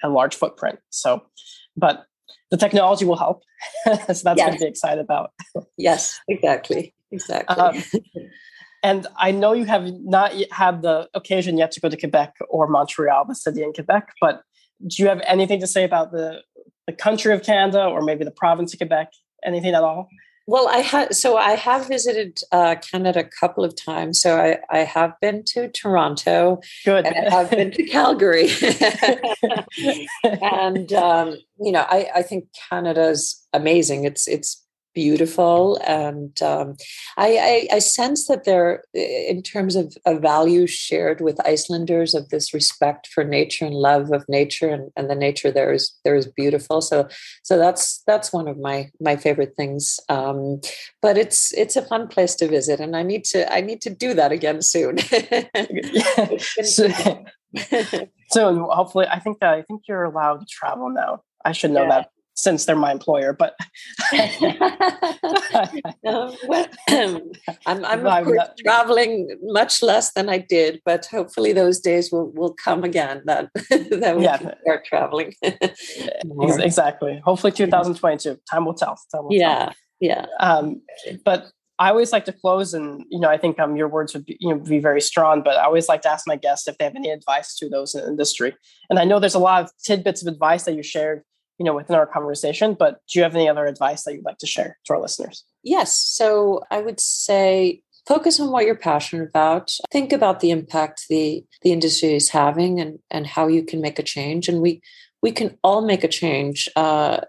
a 0.04 0.10
large 0.10 0.36
footprint? 0.36 0.80
So, 0.89 1.23
but 1.76 2.06
the 2.52 2.58
technology 2.58 3.06
will 3.06 3.17
help. 3.17 3.43
so 3.86 3.95
that's 3.95 4.23
yes. 4.23 4.38
going 4.38 4.54
to 4.54 4.60
be 4.60 4.65
excited 4.65 5.04
about. 5.04 5.32
yes, 5.78 6.19
exactly. 6.28 6.93
Exactly. 7.12 7.56
Um, 7.56 7.84
and 8.84 9.08
I 9.17 9.32
know 9.32 9.54
you 9.54 9.65
have 9.65 9.91
not 10.02 10.34
had 10.52 10.82
the 10.82 11.10
occasion 11.13 11.58
yet 11.58 11.71
to 11.71 11.80
go 11.80 11.89
to 11.89 11.97
Quebec 11.97 12.36
or 12.50 12.67
Montreal, 12.67 13.26
the 13.26 13.36
city 13.36 13.63
in 13.63 13.73
Quebec, 13.73 14.13
but 14.21 14.41
do 14.86 15.02
you 15.02 15.10
have 15.10 15.21
anything 15.26 15.60
to 15.60 15.67
say 15.67 15.84
about 15.84 16.12
the, 16.12 16.41
the 16.86 16.93
country 16.93 17.34
of 17.34 17.43
Canada 17.43 17.86
or 17.86 18.02
maybe 18.02 18.23
the 18.23 18.32
province 18.32 18.73
of 18.73 18.80
Quebec? 18.80 19.10
Anything 19.43 19.73
at 19.73 19.84
all? 19.84 20.08
Well, 20.49 20.69
I 20.69 20.77
have 20.77 21.13
so 21.13 21.36
I 21.36 21.55
have 21.55 21.89
visited 21.89 22.39
uh, 22.53 22.75
Canada 22.75 23.19
a 23.19 23.23
couple 23.25 23.65
of 23.65 23.75
times. 23.75 24.19
So 24.19 24.38
I, 24.38 24.60
I 24.69 24.79
have 24.86 25.19
been 25.19 25.43
to 25.47 25.67
Toronto. 25.67 26.62
Good. 26.86 27.05
And 27.05 27.27
I 27.27 27.29
have 27.29 27.51
been 27.51 27.71
to 27.71 27.83
Calgary. 27.83 28.47
and 30.41 30.93
um, 30.93 31.38
you 31.60 31.73
know, 31.73 31.86
I, 31.89 32.10
I 32.15 32.21
think 32.23 32.45
Canada's 32.69 33.45
amazing. 33.51 34.05
It's 34.05 34.25
it's 34.25 34.63
beautiful. 34.93 35.80
And 35.86 36.41
um, 36.41 36.76
I, 37.17 37.67
I, 37.71 37.76
I, 37.76 37.80
sense 37.80 38.28
that 38.28 38.45
there, 38.45 38.84
in 38.93 39.43
terms 39.43 39.76
of 39.76 39.95
a 40.06 40.17
value 40.17 40.65
shared 40.67 41.21
with 41.21 41.45
Icelanders 41.45 42.15
of 42.15 42.30
this 42.30 42.54
respect 42.54 43.08
for 43.08 43.23
nature 43.23 43.65
and 43.65 43.76
love 43.76 44.12
of 44.12 44.26
nature, 44.28 44.69
and, 44.69 44.91
and 44.95 45.10
the 45.10 45.15
nature 45.15 45.52
there 45.52 45.71
is 45.71 45.95
there 46.04 46.15
is 46.15 46.28
beautiful. 46.28 46.82
So 46.82 47.08
so 47.43 47.58
that's 47.58 48.04
that's 48.08 48.34
one 48.34 48.47
of 48.47 48.58
my 48.58 48.89
my 49.00 49.15
favorite 49.15 49.54
things. 49.56 50.00
Um, 50.10 50.62
but 51.02 51.17
it's 51.17 51.54
it's 51.54 51.76
a 51.76 51.86
fun 51.86 52.08
place 52.08 52.36
to 52.36 52.47
visit, 52.47 52.80
and 52.80 52.95
I 52.95 53.04
need 53.04 53.23
to 53.26 53.52
I 53.54 53.62
need 53.62 53.82
to 53.82 53.89
do 53.89 54.13
that 54.15 54.32
again 54.32 54.62
soon. 54.62 54.97
so, 56.63 56.88
so 58.30 58.69
hopefully, 58.71 59.08
I 59.10 59.19
think 59.19 59.39
that 59.39 59.54
I 59.54 59.62
think 59.62 59.84
you're 59.88 60.04
allowed 60.04 60.39
to 60.39 60.45
travel 60.45 60.89
now. 60.89 61.21
I 61.45 61.52
should 61.52 61.71
know 61.71 61.84
yeah. 61.84 61.89
that 61.89 62.10
since 62.38 62.65
they're 62.65 62.76
my 62.76 62.91
employer. 62.91 63.34
But 63.34 63.56
um, 66.06 66.36
well, 66.47 66.67
I'm, 67.65 67.84
I'm 67.84 68.06
of 68.06 68.26
course 68.26 68.38
not, 68.38 68.58
traveling 68.63 69.38
much 69.41 69.84
less 69.84 70.13
than 70.13 70.30
I 70.30 70.38
did, 70.38 70.80
but 70.86 71.06
hopefully 71.08 71.52
those 71.52 71.80
days 71.80 72.12
will, 72.12 72.32
will 72.32 72.54
come 72.54 72.84
again. 72.84 73.23
That 73.26 73.50
that 73.69 74.15
we 74.17 74.23
yeah. 74.23 74.38
can 74.38 74.54
start 74.62 74.86
traveling. 74.86 75.34
exactly. 76.62 77.21
Hopefully, 77.26 77.52
2022. 77.52 78.38
Time 78.50 78.65
will 78.65 78.73
tell. 78.73 78.97
Time 79.12 79.26
will 79.26 79.34
yeah, 79.34 79.65
tell. 79.65 79.73
yeah. 80.00 80.26
Um, 80.39 80.82
but 81.26 81.47
I 81.80 81.89
always 81.89 82.12
like 82.12 82.26
to 82.26 82.34
close, 82.34 82.73
and 82.73 83.04
you 83.10 83.19
know, 83.19 83.30
I 83.30 83.38
think 83.38 83.60
um, 83.60 83.76
your 83.76 83.88
words 83.88 84.13
would 84.13 84.26
be, 84.26 84.38
you 84.39 84.50
know, 84.50 84.60
be 84.60 84.80
very 84.80 85.02
strong. 85.02 85.41
But 85.43 85.58
I 85.58 85.65
always 85.65 85.88
like 85.89 86.02
to 86.04 86.12
ask 86.12 86.28
my 86.28 86.36
guests 86.36 86.67
if 86.67 86.78
they 86.78 86.86
have 86.86 86.95
any 86.95 87.10
advice 87.10 87.56
to 87.58 87.69
those 87.69 87.95
in 87.95 88.02
the 88.02 88.08
industry. 88.08 88.56
And 88.89 89.00
I 89.00 89.06
know 89.06 89.19
there's 89.19 89.36
a 89.36 89.39
lot 89.39 89.63
of 89.63 89.71
tidbits 89.84 90.21
of 90.21 90.28
advice 90.28 90.63
that 90.63 90.76
you 90.76 90.84
shared 90.84 91.23
you 91.58 91.65
know 91.65 91.76
within 91.76 91.96
our 91.96 92.08
conversation 92.08 92.76
but 92.78 93.02
do 93.08 93.20
you 93.20 93.24
have 93.24 93.36
any 93.36 93.50
other 93.50 93.65
advice 93.65 94.04
that 94.04 94.13
you'd 94.13 94.26
like 94.26 94.38
to 94.38 94.48
share 94.48 94.78
to 94.86 94.93
our 94.93 95.02
listeners? 95.02 95.43
Yes 95.63 95.96
so 95.96 96.63
i 96.72 96.80
would 96.80 97.00
say 97.00 97.82
focus 98.08 98.39
on 98.39 98.52
what 98.52 98.65
you're 98.65 98.76
passionate 98.76 99.28
about. 99.28 99.72
Think 99.91 100.13
about 100.13 100.39
the 100.39 100.52
impact 100.52 101.06
the 101.10 101.43
the 101.62 101.72
industry 101.72 102.15
is 102.15 102.30
having 102.30 102.80
and 102.80 103.00
and 103.12 103.28
how 103.28 103.48
you 103.48 103.63
can 103.63 103.82
make 103.82 104.00
a 104.00 104.04
change. 104.04 104.48
And 104.48 104.62
we 104.62 104.82
we 105.22 105.32
can 105.32 105.58
all 105.63 105.86
make 105.86 106.04
a 106.04 106.08
change 106.08 106.70
uh, 106.76 107.20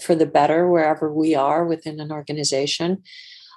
for 0.00 0.14
the 0.14 0.26
better 0.26 0.68
wherever 0.68 1.12
we 1.12 1.34
are 1.34 1.66
within 1.66 2.00
an 2.00 2.10
organization. 2.10 3.02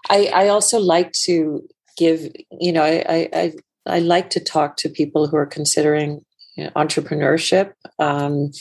I 0.09 0.27
i 0.27 0.47
also 0.49 0.79
like 0.79 1.13
to 1.23 1.67
give 1.97 2.29
you 2.51 2.73
know 2.73 2.83
i 2.83 3.29
i 3.33 3.53
i 3.85 3.99
like 3.99 4.29
to 4.31 4.39
talk 4.41 4.75
to 4.77 4.89
people 4.89 5.27
who 5.27 5.37
are 5.37 5.45
considering 5.45 6.25
you 6.57 6.65
know, 6.65 6.71
entrepreneurship. 6.75 7.73
Um, 7.99 8.51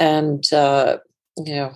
and 0.00 0.50
uh, 0.52 0.98
you 1.36 1.54
know 1.54 1.72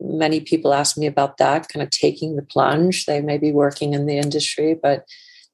many 0.00 0.40
people 0.40 0.74
ask 0.74 0.98
me 0.98 1.06
about 1.06 1.38
that 1.38 1.68
kind 1.68 1.82
of 1.82 1.90
taking 1.90 2.36
the 2.36 2.42
plunge. 2.42 3.06
They 3.06 3.20
may 3.22 3.38
be 3.38 3.52
working 3.52 3.94
in 3.94 4.06
the 4.06 4.18
industry 4.18 4.74
but 4.74 5.06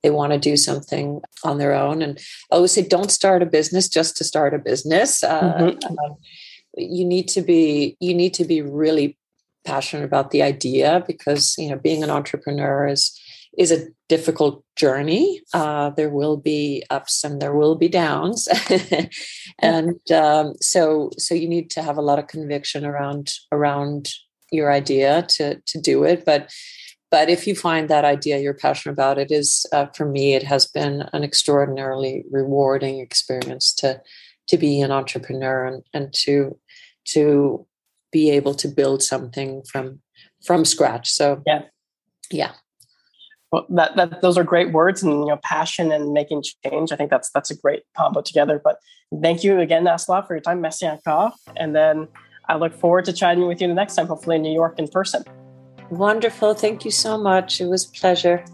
they 0.02 0.10
want 0.10 0.32
to 0.32 0.38
do 0.38 0.56
something 0.56 1.20
on 1.42 1.58
their 1.58 1.74
own. 1.74 2.00
And 2.00 2.18
i 2.50 2.56
always 2.56 2.72
say 2.72 2.86
don't 2.86 3.10
start 3.10 3.42
a 3.42 3.46
business 3.46 3.88
just 3.88 4.16
to 4.16 4.24
start 4.24 4.54
a 4.54 4.58
business. 4.58 5.22
Uh, 5.24 5.54
mm-hmm. 5.54 5.98
um, 5.98 6.16
you 6.76 7.04
need 7.04 7.28
to 7.28 7.42
be 7.42 7.96
you 8.00 8.14
need 8.14 8.34
to 8.34 8.44
be 8.44 8.62
really 8.62 9.18
passionate 9.64 10.04
about 10.04 10.30
the 10.30 10.42
idea 10.42 11.04
because 11.06 11.54
you 11.58 11.68
know 11.68 11.76
being 11.76 12.02
an 12.02 12.10
entrepreneur 12.10 12.86
is 12.86 13.18
is 13.56 13.72
a 13.72 13.86
difficult 14.08 14.62
journey. 14.76 15.40
Uh, 15.54 15.90
there 15.90 16.10
will 16.10 16.36
be 16.36 16.82
ups 16.90 17.24
and 17.24 17.40
there 17.40 17.54
will 17.54 17.74
be 17.74 17.88
downs, 17.88 18.48
and 19.58 19.98
um, 20.12 20.54
so 20.60 21.10
so 21.18 21.34
you 21.34 21.48
need 21.48 21.70
to 21.70 21.82
have 21.82 21.96
a 21.96 22.02
lot 22.02 22.18
of 22.18 22.26
conviction 22.26 22.84
around 22.84 23.32
around 23.52 24.10
your 24.52 24.70
idea 24.70 25.22
to 25.28 25.60
to 25.66 25.80
do 25.80 26.04
it. 26.04 26.24
But 26.24 26.52
but 27.10 27.30
if 27.30 27.46
you 27.46 27.54
find 27.54 27.88
that 27.88 28.04
idea 28.04 28.38
you're 28.38 28.54
passionate 28.54 28.92
about, 28.92 29.18
it 29.18 29.30
is 29.30 29.66
uh, 29.72 29.86
for 29.94 30.06
me 30.06 30.34
it 30.34 30.42
has 30.42 30.66
been 30.66 31.08
an 31.12 31.24
extraordinarily 31.24 32.24
rewarding 32.30 33.00
experience 33.00 33.72
to 33.74 34.00
to 34.48 34.58
be 34.58 34.80
an 34.80 34.92
entrepreneur 34.92 35.64
and 35.64 35.82
and 35.94 36.12
to 36.24 36.58
to 37.06 37.66
be 38.12 38.30
able 38.30 38.54
to 38.54 38.68
build 38.68 39.02
something 39.02 39.62
from 39.70 40.00
from 40.44 40.64
scratch. 40.64 41.10
So 41.10 41.42
yeah 41.46 41.62
yeah 42.30 42.52
well, 43.52 43.66
that, 43.70 43.96
that 43.96 44.22
those 44.22 44.36
are 44.36 44.44
great 44.44 44.72
words 44.72 45.02
and 45.02 45.12
you 45.12 45.26
know 45.26 45.38
passion 45.42 45.92
and 45.92 46.12
making 46.12 46.42
change. 46.64 46.92
I 46.92 46.96
think 46.96 47.10
that's 47.10 47.30
that's 47.30 47.50
a 47.50 47.56
great 47.56 47.82
combo 47.96 48.20
together. 48.20 48.60
But 48.62 48.78
thank 49.22 49.44
you 49.44 49.60
again, 49.60 49.84
Asla, 49.84 50.26
for 50.26 50.34
your 50.34 50.40
time. 50.40 50.60
Merci 50.60 50.86
encore. 50.86 51.32
And 51.56 51.74
then 51.74 52.08
I 52.48 52.56
look 52.56 52.74
forward 52.74 53.04
to 53.06 53.12
chatting 53.12 53.46
with 53.46 53.60
you 53.60 53.68
the 53.68 53.74
next 53.74 53.94
time, 53.94 54.06
hopefully 54.06 54.36
in 54.36 54.42
New 54.42 54.52
York 54.52 54.78
in 54.78 54.88
person. 54.88 55.22
Wonderful. 55.90 56.54
Thank 56.54 56.84
you 56.84 56.90
so 56.90 57.16
much. 57.16 57.60
It 57.60 57.66
was 57.66 57.86
a 57.86 57.90
pleasure. 57.92 58.44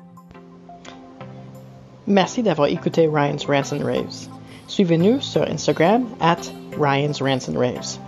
Merci 2.06 2.42
d'avoir 2.42 2.68
écouté 2.68 3.10
Ryan's 3.10 3.46
Rants 3.48 3.72
and 3.72 3.84
Raves. 3.84 4.28
Suivez-nous 4.66 5.22
sur 5.22 5.44
Instagram 5.46 6.16
at 6.20 6.50
Ryan's 6.76 7.20
Rants 7.20 7.48
and 7.48 7.58
Raves. 7.58 7.98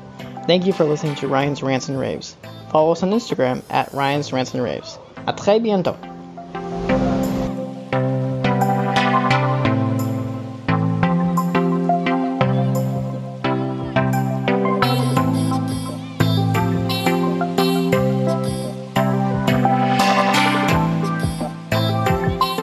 Thank 0.46 0.66
you 0.66 0.72
for 0.72 0.84
listening 0.84 1.14
to 1.16 1.28
Ryan's 1.28 1.62
Rants 1.62 1.88
and 1.88 1.98
Raves. 1.98 2.36
Follow 2.70 2.92
us 2.92 3.02
on 3.02 3.12
Instagram 3.12 3.62
at 3.70 3.92
Ryan's 3.94 4.32
Rants 4.32 4.52
and 4.52 4.62
Raves. 4.62 4.98
À 5.26 5.34
très 5.34 5.60
bientôt. 5.60 5.96